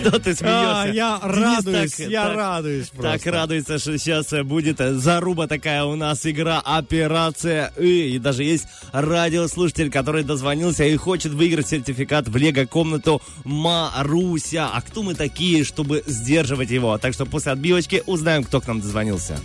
[0.00, 0.82] Что ты смеешься?
[0.82, 3.30] А, я радуюсь, так- я так- радуюсь Так просто.
[3.30, 8.14] радуется, что сейчас э, будет э, заруба такая у нас игра «Операция И».
[8.14, 14.70] И даже есть радиослушатель, который дозвонился и хочет выиграть сертификат в лего-комнату Маруся.
[14.72, 16.96] А кто мы такие, чтобы сдерживать его?
[16.98, 19.38] Так что после отбивочки узнаем, кто к нам дозвонился.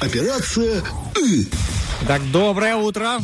[0.00, 0.82] Операция
[1.22, 1.46] «И».
[2.06, 3.18] Так, доброе утро.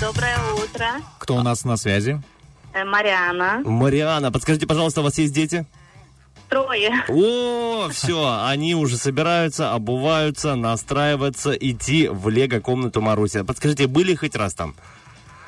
[0.00, 0.86] Доброе утро.
[1.18, 2.22] Кто у нас на связи?
[2.76, 3.62] Э, Мариана.
[3.64, 5.64] Мариана, подскажите, пожалуйста, у вас есть дети?
[6.50, 6.92] Трое.
[7.08, 13.44] О, все, они уже собираются, обуваются, настраиваться, идти в лего-комнату Маруся.
[13.44, 14.74] Подскажите, были хоть раз там?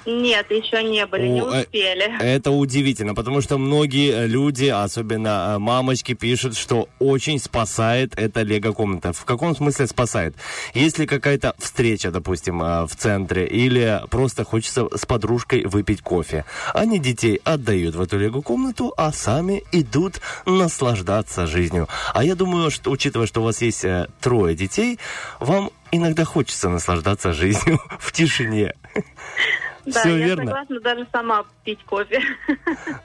[0.06, 2.22] Нет, еще не были, не О, э, успели.
[2.22, 8.42] Это удивительно, потому что многие э, люди, особенно э, мамочки, пишут, что очень спасает эта
[8.42, 9.12] лего-комната.
[9.12, 10.34] В каком смысле спасает?
[10.74, 17.40] Если какая-то встреча, допустим, в центре, или просто хочется с подружкой выпить кофе, они детей
[17.44, 21.88] отдают в эту лего-комнату, а сами идут наслаждаться жизнью.
[22.14, 23.84] А я думаю, что, учитывая, что у вас есть
[24.20, 24.98] трое детей,
[25.40, 28.74] вам иногда хочется наслаждаться жизнью в тишине.
[29.92, 30.44] Да, Все я верно?
[30.46, 32.20] согласна даже сама пить кофе.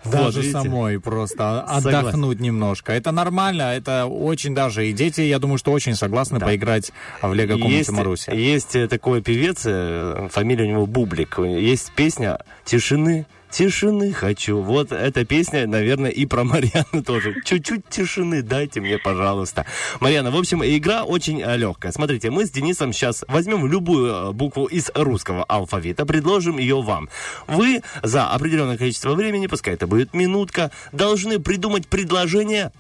[0.03, 0.51] Вот, Даже видите?
[0.61, 1.87] самой просто Согласен.
[1.99, 2.91] отдохнуть немножко.
[2.93, 4.87] Это нормально, это очень даже.
[4.87, 6.45] И дети, я думаю, что очень согласны Да.
[6.45, 8.29] поиграть в лего-комнате Есть, Маруси.
[8.31, 11.39] есть э, такой певец, э, фамилия у него Бублик.
[11.39, 13.25] Есть песня «Тишины».
[13.53, 14.61] Тишины хочу.
[14.61, 17.35] Вот эта песня, наверное, и про Марьяну тоже.
[17.45, 19.67] Чуть-чуть тишины дайте мне, пожалуйста.
[19.99, 21.91] Марьяна, в общем, игра очень э, легкая.
[21.91, 27.09] Смотрите, мы с Денисом сейчас возьмем любую э, букву из русского алфавита, предложим ее вам.
[27.45, 32.71] Вы за определенное количество времени, пускай это будет минутка, должны придумать предложение,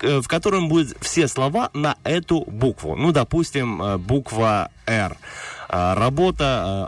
[0.00, 2.96] э, в котором будут все слова на эту букву.
[2.96, 5.16] Ну, допустим, буква «Р».
[5.68, 6.44] А, Работа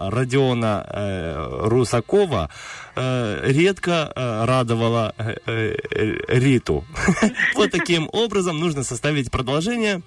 [0.07, 2.49] э, Родиона э, Русакова
[2.97, 5.15] э, редко э, радовала
[5.47, 6.85] Риту.
[7.57, 10.03] Вот таким образом нужно составить предложение,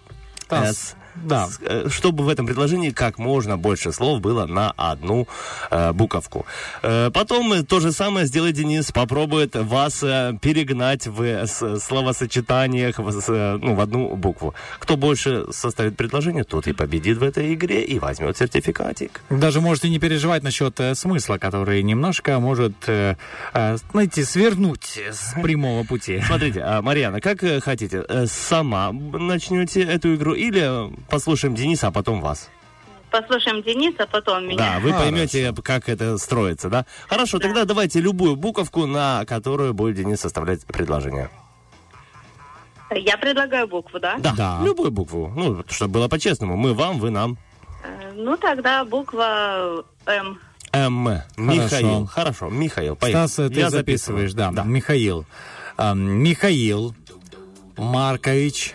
[0.50, 1.48] Да, э, с- да.
[1.62, 5.28] э, чтобы в этом предложении как можно больше слов было на одну
[5.72, 6.46] э, буковку.
[6.82, 13.10] Э, потом то же самое сделает Денис, попробует вас э, перегнать в э, словосочетаниях в,
[13.30, 14.54] э, ну, в одну букву.
[14.80, 19.22] Кто больше составит предложение, тот и победит в этой игре и возьмет сертификатик.
[19.30, 23.16] Даже можете не переживать насчет э, смысла, который немножко может, э,
[23.54, 26.22] э, знаете, свернуть с прямого пути.
[26.26, 31.92] Смотрите, а, Марьяна, как э, хотите, э, сама начнете эту игру или послушаем Дениса, а
[31.92, 32.50] потом вас?
[33.12, 34.58] Послушаем Дениса, потом меня.
[34.58, 35.04] Да, вы Хорошо.
[35.12, 36.86] поймете, как это строится, да?
[37.08, 41.30] Хорошо, тогда давайте любую буковку, на которую будет Денис составлять предложение.
[42.96, 44.18] Я предлагаю букву, да?
[44.20, 44.60] Да, Да.
[44.64, 45.32] любую букву.
[45.36, 46.56] Ну, чтобы было по-честному.
[46.58, 47.38] Мы вам, вы нам.
[47.84, 50.40] Э, Ну, тогда буква М.
[50.72, 51.22] М.
[51.38, 52.06] Михаил.
[52.06, 53.28] Хорошо, Михаил, поехали.
[53.28, 54.56] Стас, ты Я записываешь, записываю.
[54.56, 54.64] да.
[54.64, 55.26] Михаил.
[55.78, 56.96] Эм, Михаил
[57.78, 58.74] Маркович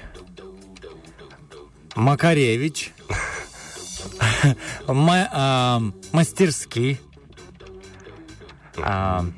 [1.99, 2.93] Макаревич
[4.87, 7.01] Ма- ам, Мастерский
[8.81, 9.35] ам,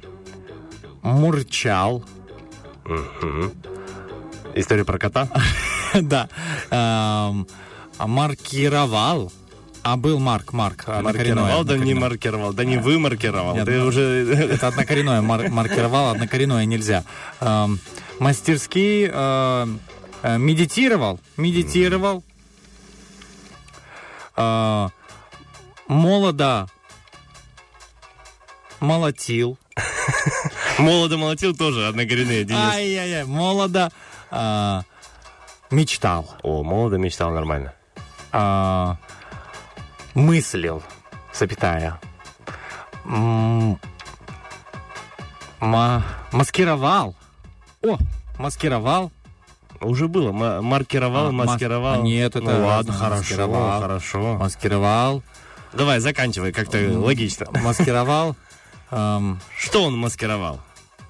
[1.03, 2.05] Мурчал
[4.55, 5.29] История про кота.
[6.03, 6.29] Да.
[6.71, 7.47] Ам,
[7.99, 9.33] Маркировал
[9.83, 10.87] А был Марк, Марк.
[10.87, 13.55] Маркировал, да не маркировал, да не вымаркировал.
[13.55, 14.03] Нет, Ты ну, уже...
[14.53, 17.05] Это однокоренное мар- маркировал, однокоренное нельзя.
[17.41, 17.81] Эм,
[18.19, 19.67] мастерски э,
[20.39, 22.23] медитировал, медитировал.
[24.41, 24.89] Э,
[25.89, 26.67] молодо
[28.81, 29.59] молотил.
[30.79, 32.73] Молодо молотил тоже однокоренные, Денис.
[32.73, 33.91] Ай-яй-яй, молодо
[34.31, 34.81] э,
[35.71, 36.35] мечтал.
[36.43, 37.75] О, молодо мечтал нормально.
[38.33, 38.95] э,
[40.15, 40.83] мыслил,
[41.35, 42.01] запятая.
[43.05, 43.79] М,
[45.61, 46.03] ма-
[46.33, 47.15] маскировал.
[47.83, 47.99] О,
[48.39, 49.13] маскировал.
[49.81, 50.33] Уже было.
[50.33, 51.95] ма- Маркировал, А, мас- маскировал.
[51.95, 53.81] а нет, это Ну ладно, хорошо, Маскировал.
[53.81, 54.35] хорошо.
[54.39, 55.23] Маскировал.
[55.73, 57.47] Давай, заканчивай, как-то логично.
[57.63, 58.37] Маскировал.
[58.91, 60.61] эм, Что он маскировал?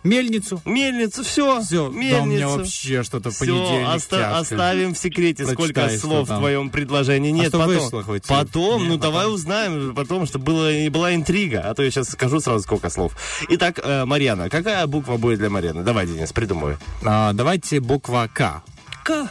[0.03, 0.61] Мельницу.
[0.65, 1.61] Мельницу, все.
[1.61, 2.27] Все, да у Мельницу.
[2.27, 4.39] меня вообще что-то понедельник тяжко.
[4.39, 7.31] оставим в секрете, сколько Прочитай, слов в твоем предложении.
[7.31, 7.75] Нет, что потом.
[7.75, 8.27] вышло хоть?
[8.27, 9.13] Потом, Нет, ну потом.
[9.13, 11.61] давай узнаем, потом, чтобы было, была интрига.
[11.69, 13.15] А то я сейчас скажу сразу, сколько слов.
[13.49, 15.83] Итак, э, Марьяна, какая буква будет для Марьяны?
[15.83, 16.77] Давай, Денис, придумывай.
[17.05, 18.63] А, давайте буква К.
[19.05, 19.29] К.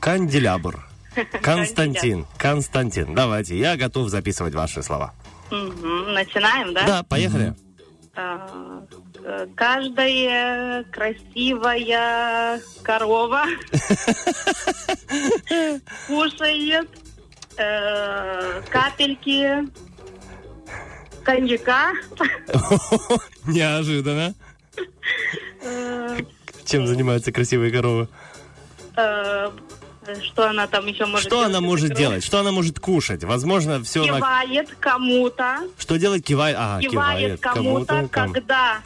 [0.00, 0.86] Канделябр.
[1.42, 2.26] Константин.
[2.36, 3.14] Константин.
[3.14, 5.12] Давайте, я готов записывать ваши слова.
[5.50, 6.86] Начинаем, да?
[6.86, 7.54] Да, поехали.
[8.16, 9.13] А, э,
[9.56, 13.44] Каждая красивая корова
[16.06, 16.88] кушает
[17.56, 19.66] э, капельки
[21.24, 21.92] коньяка.
[23.46, 24.34] Неожиданно.
[25.62, 26.18] Э,
[26.66, 28.08] Чем занимаются красивые коровы?
[28.96, 29.50] э,
[30.22, 32.22] Что она там еще может Что делать, она может делать?
[32.24, 33.24] Что она может кушать?
[33.24, 34.18] Возможно, все на...
[34.18, 35.60] Кивает кому-то.
[35.78, 36.22] Что делать?
[36.24, 36.56] Кивает.
[36.58, 37.40] А, кивает кивает.
[37.40, 38.08] кому-то, кому.
[38.34, 38.82] когда,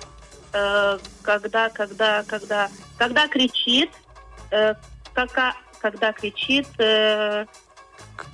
[0.53, 3.91] э, когда, когда, когда, когда кричит,
[4.51, 4.75] э,
[5.15, 7.47] кака- когда кричит, э,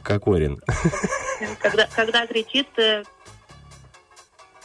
[0.03, 0.61] Кокорин.
[1.61, 3.03] когда, когда кричит э,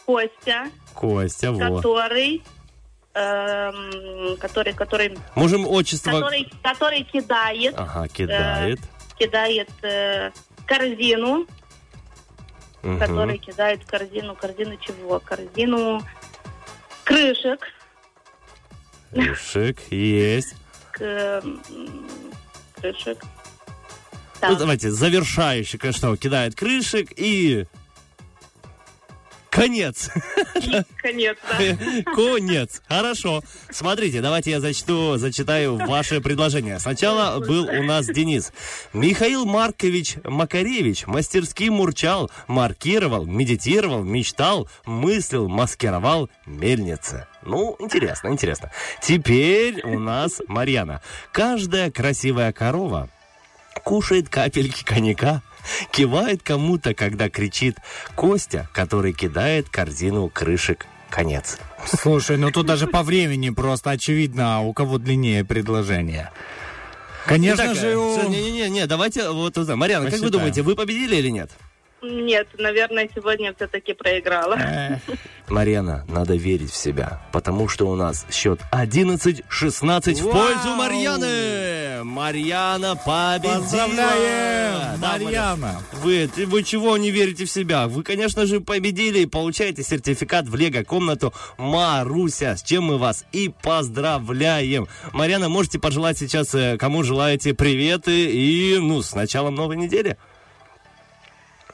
[0.05, 1.77] Костя, Костя, вот.
[1.77, 2.43] который,
[3.13, 6.11] эм, который, который, Можем отчество...
[6.11, 8.79] который, который кидает, Ага, кидает.
[9.17, 10.31] кидает э,
[10.65, 11.45] корзину,
[12.81, 12.97] Мгм.
[12.99, 15.19] который кидает корзину, корзину чего?
[15.19, 16.01] Корзину
[17.09, 17.59] крышек.
[19.11, 20.55] Решик есть.
[20.91, 21.43] к,
[22.75, 23.17] крышек.
[23.21, 23.27] Ну,
[24.39, 24.57] Так.
[24.59, 27.65] давайте, завершающий, конечно, кидает крышек и...
[29.49, 30.09] Конец.
[31.01, 32.03] Конец, да.
[32.15, 32.81] Конец.
[32.87, 33.43] Хорошо.
[33.71, 36.79] Смотрите, давайте я зачту, зачитаю ваше предложение.
[36.79, 38.53] Сначала был у нас Денис.
[38.93, 47.27] Михаил Маркович Макаревич мастерски мурчал, маркировал, медитировал, мечтал, мыслил, маскировал мельницы.
[47.43, 48.71] Ну, интересно, интересно.
[49.01, 51.01] Теперь у нас Марьяна.
[51.31, 53.09] Каждая красивая корова
[53.83, 55.41] кушает капельки коньяка,
[55.91, 57.77] кивает кому-то, когда кричит
[58.15, 61.57] Костя, который кидает корзину крышек конец.
[61.85, 66.31] Слушай, ну тут даже по времени просто очевидно, у кого длиннее предложение.
[67.25, 67.95] Конечно Итак, же,
[68.27, 69.79] Не-не-не, давайте вот узнаем.
[69.79, 71.51] Марьяна, как вы думаете, вы победили или нет?
[72.01, 74.57] Нет, наверное, сегодня все-таки проиграла.
[75.47, 82.03] Марьяна, надо верить в себя, потому что у нас счет 11-16 в пользу Марьяны.
[82.03, 83.59] Марьяна победила.
[83.61, 85.81] Поздравляем, Да, Марьяна!
[85.93, 87.87] Вы, вы чего не верите в себя?
[87.87, 93.51] Вы, конечно же, победили и получаете сертификат в Лего-комнату Маруся, с чем мы вас и
[93.61, 94.87] поздравляем.
[95.13, 100.17] Марьяна, можете пожелать сейчас, э, кому желаете приветы и, ну, с началом новой недели.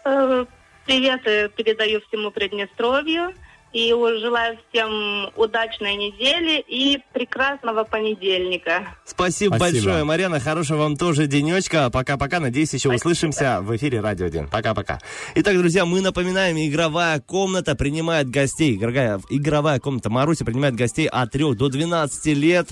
[0.06, 0.45] Э,
[0.86, 3.34] Привет э, передаю всему Приднестровью.
[3.73, 8.95] И желаю всем удачной недели и прекрасного понедельника.
[9.03, 9.84] Спасибо, Спасибо.
[9.84, 10.40] большое, Марьяна.
[10.40, 11.90] Хорошего вам тоже денечка.
[11.90, 12.40] Пока-пока.
[12.40, 12.95] Надеюсь, еще Спасибо.
[12.95, 14.48] услышимся в эфире Радио 1.
[14.48, 14.99] Пока-пока.
[15.34, 18.77] Итак, друзья, мы напоминаем, игровая комната принимает гостей.
[18.77, 22.69] Игровая, игровая комната Маруси принимает гостей от 3 до 12 лет.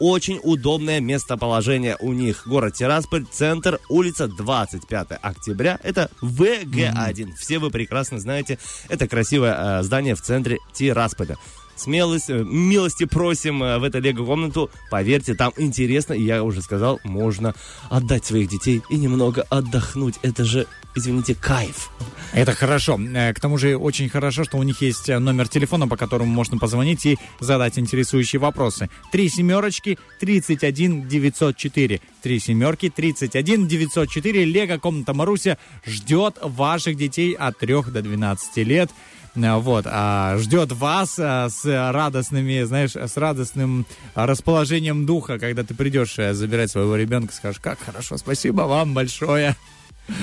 [0.00, 2.46] Очень удобное местоположение у них.
[2.46, 5.78] Город Тирасполь, центр, улица 25 октября.
[5.82, 7.34] Это ВГ1.
[7.38, 8.58] Все вы прекрасно знаете,
[8.88, 11.36] это красивое э, здание в центре Тирасполя.
[11.80, 14.70] Смелость, э, милости просим э, в эту лего-комнату.
[14.90, 17.54] Поверьте, там интересно, и я уже сказал, можно
[17.88, 20.16] отдать своих детей и немного отдохнуть.
[20.20, 21.90] Это же, извините, кайф.
[22.34, 23.00] Это хорошо.
[23.00, 26.58] Э, К тому же очень хорошо, что у них есть номер телефона, по которому можно
[26.58, 28.90] позвонить и задать интересующие вопросы.
[29.10, 32.00] Три семерочки 31 904.
[32.22, 34.44] Три семерки 31 904.
[34.44, 38.90] Лего комната Маруся ждет ваших детей от 3 до 12 лет.
[39.36, 45.74] Э, Вот, а, ждет вас а, с радостными, знаешь, с радостным расположением духа, когда ты
[45.74, 49.56] придешь э, забирать своего ребенка, скажешь, как хорошо, спасибо вам большое.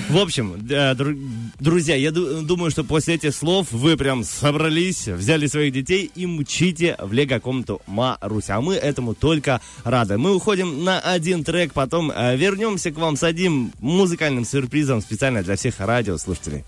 [0.10, 1.18] В общем, э, дру-
[1.62, 6.26] друзья, я ду- думаю, что после этих слов вы прям собрались, взяли своих детей и
[6.26, 8.58] мчите в лего-комнату Маруся.
[8.58, 10.18] А мы этому только рады.
[10.18, 15.42] Мы уходим на один трек, потом э, вернемся к вам с одним музыкальным сюрпризом специально
[15.42, 16.66] для всех радиослушателей.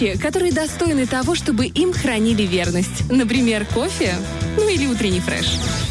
[0.00, 3.10] Вещи, которые достойны того, чтобы им хранили верность.
[3.10, 4.14] Например, кофе,
[4.56, 5.46] ну или утренний фреш.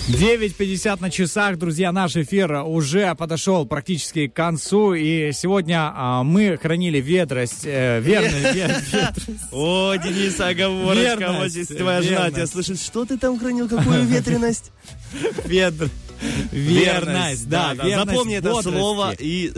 [0.09, 6.57] 9.50 на часах, друзья, наш эфир уже подошел практически к концу, и сегодня а, мы
[6.57, 9.39] хранили ведрость, э, верность, ве- ветрость.
[9.51, 11.15] О, Денис, оговорочка.
[11.19, 12.81] Верность, Вот здесь твоя жена тебя слышит.
[12.81, 13.69] Что ты там хранил?
[13.69, 14.71] Какую ветреность?
[15.45, 15.89] Ведр-
[16.51, 19.51] Верность, да, верность Запомни это слово и...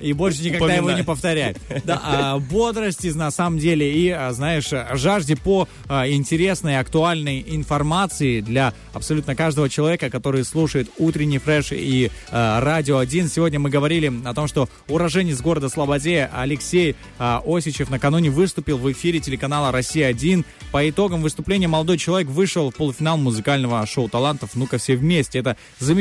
[0.00, 1.56] И больше никогда его не повторять.
[1.84, 8.40] Да, а, бодрости на самом деле и, а, знаешь, жажде по а, интересной, актуальной информации
[8.40, 13.28] для абсолютно каждого человека, который слушает утренний фреш и а, радио 1.
[13.28, 18.90] Сегодня мы говорили о том, что уроженец города Слободе Алексей а, Осичев накануне выступил в
[18.92, 20.44] эфире телеканала «Россия-1».
[20.72, 25.38] По итогам выступления молодой человек вышел в полуфинал музыкального шоу талантов «Ну-ка все вместе».
[25.38, 25.56] Это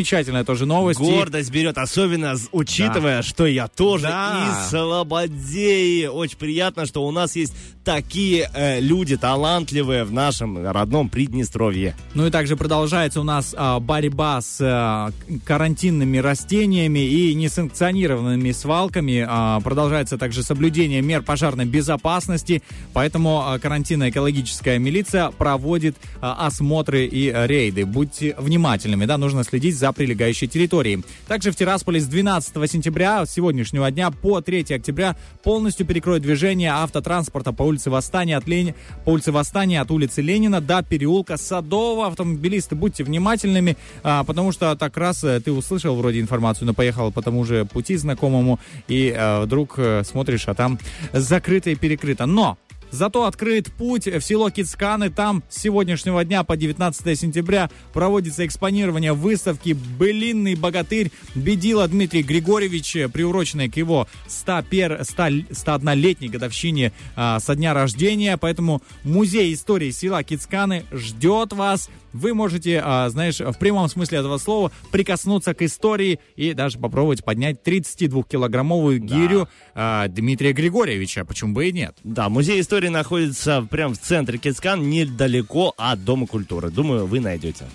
[0.08, 1.00] замечательная тоже новость.
[1.00, 4.64] Гордость берет, особенно учитывая, что я тоже Да.
[4.64, 6.06] из Слободеи.
[6.06, 7.54] Очень приятно, что у нас есть
[7.84, 11.96] такие э, люди талантливые в нашем родном Приднестровье.
[12.14, 15.12] Ну и также продолжается у нас а, борьба с а,
[15.46, 19.26] карантинными растениями и несанкционированными свалками.
[19.28, 22.62] А, продолжается также соблюдение мер пожарной безопасности,
[22.94, 27.86] поэтому а, карантинно-экологическая милиция проводит а, осмотры и рейды.
[27.86, 31.04] Будьте внимательными, да, нужно следить за прилегающей территорией.
[31.28, 37.52] Также в Тирасполе с 12 сентября сегодняшнего дня по 3 октября полностью перекроют движение автотранспорта
[37.52, 38.76] по улице Восстания от Лени...
[39.04, 42.08] по улице Восстания от улицы Ленина до переулка Садового.
[42.08, 47.12] Автомобилисты, будьте внимательными, а, потому что так раз э, ты услышал вроде информацию, но поехал
[47.12, 50.80] по тому же пути знакомому, и э, вдруг э, смотришь, а там
[51.12, 52.26] закрыто и перекрыто.
[52.26, 52.58] Но
[52.92, 55.10] Зато открыт путь в село Кицканы.
[55.10, 62.98] Там с сегодняшнего дня по 19 сентября проводится экспонирование выставки «Былинный богатырь» Бедила Дмитрий Григорьевич,
[63.12, 68.38] приуроченной к его 101, 100 101-летней годовщине а, со дня рождения.
[68.38, 74.38] Поэтому музей истории села Кицканы ждет вас вы можете, а, знаешь, в прямом смысле этого
[74.38, 81.26] слова прикоснуться к истории и даже попробовать поднять 32-килограммовую гирю а, Дмитрия Григорьевича.
[81.26, 81.96] Почему бы и нет?
[82.04, 86.70] Да, музей истории находится прямо в центре Кицкан, недалеко от Дома культуры.
[86.70, 87.66] Думаю, вы найдете.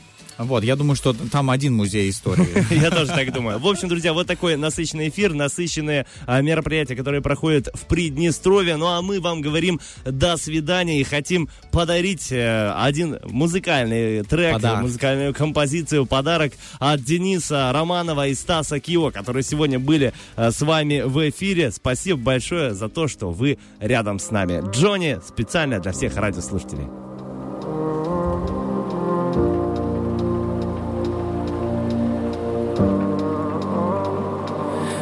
[0.44, 2.48] Вот, я думаю, что там один музей истории.
[2.82, 3.58] Я тоже так думаю.
[3.58, 8.76] В общем, друзья, вот такой насыщенный эфир, насыщенные а, мероприятия, которые проходят в Приднестровье.
[8.76, 14.82] Ну а мы вам говорим до свидания и хотим подарить э, один музыкальный трек, Подарок.
[14.82, 21.02] музыкальную композицию, подарок от Дениса Романова и Стаса Кио, которые сегодня были э, с вами
[21.02, 21.70] в эфире.
[21.70, 24.62] Спасибо большое за то, что вы рядом с нами.
[24.72, 26.86] Джонни специально для всех радиослушателей.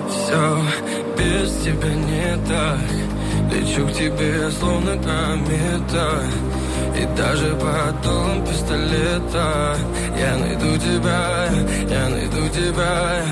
[0.09, 0.63] Все
[1.17, 2.81] без тебя не так.
[3.53, 6.23] Лечу к тебе, словно комета
[6.97, 9.77] И даже под пистолета.
[10.19, 11.49] Я найду тебя,
[11.89, 13.23] я найду тебя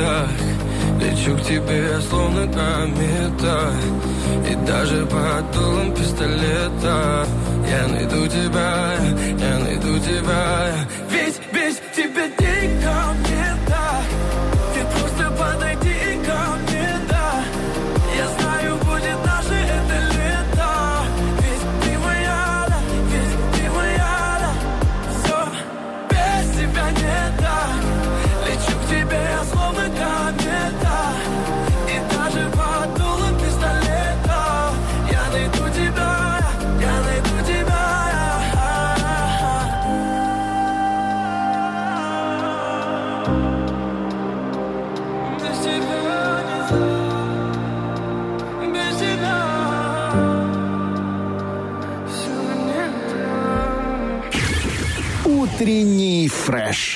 [0.00, 0.28] не так.
[1.00, 3.72] Лечу к тебе, словно комета
[4.50, 7.26] И даже под дулом пистолета.
[7.68, 8.96] Я найду тебя,
[9.38, 10.74] я найду тебя
[55.60, 56.89] Утренний фреш.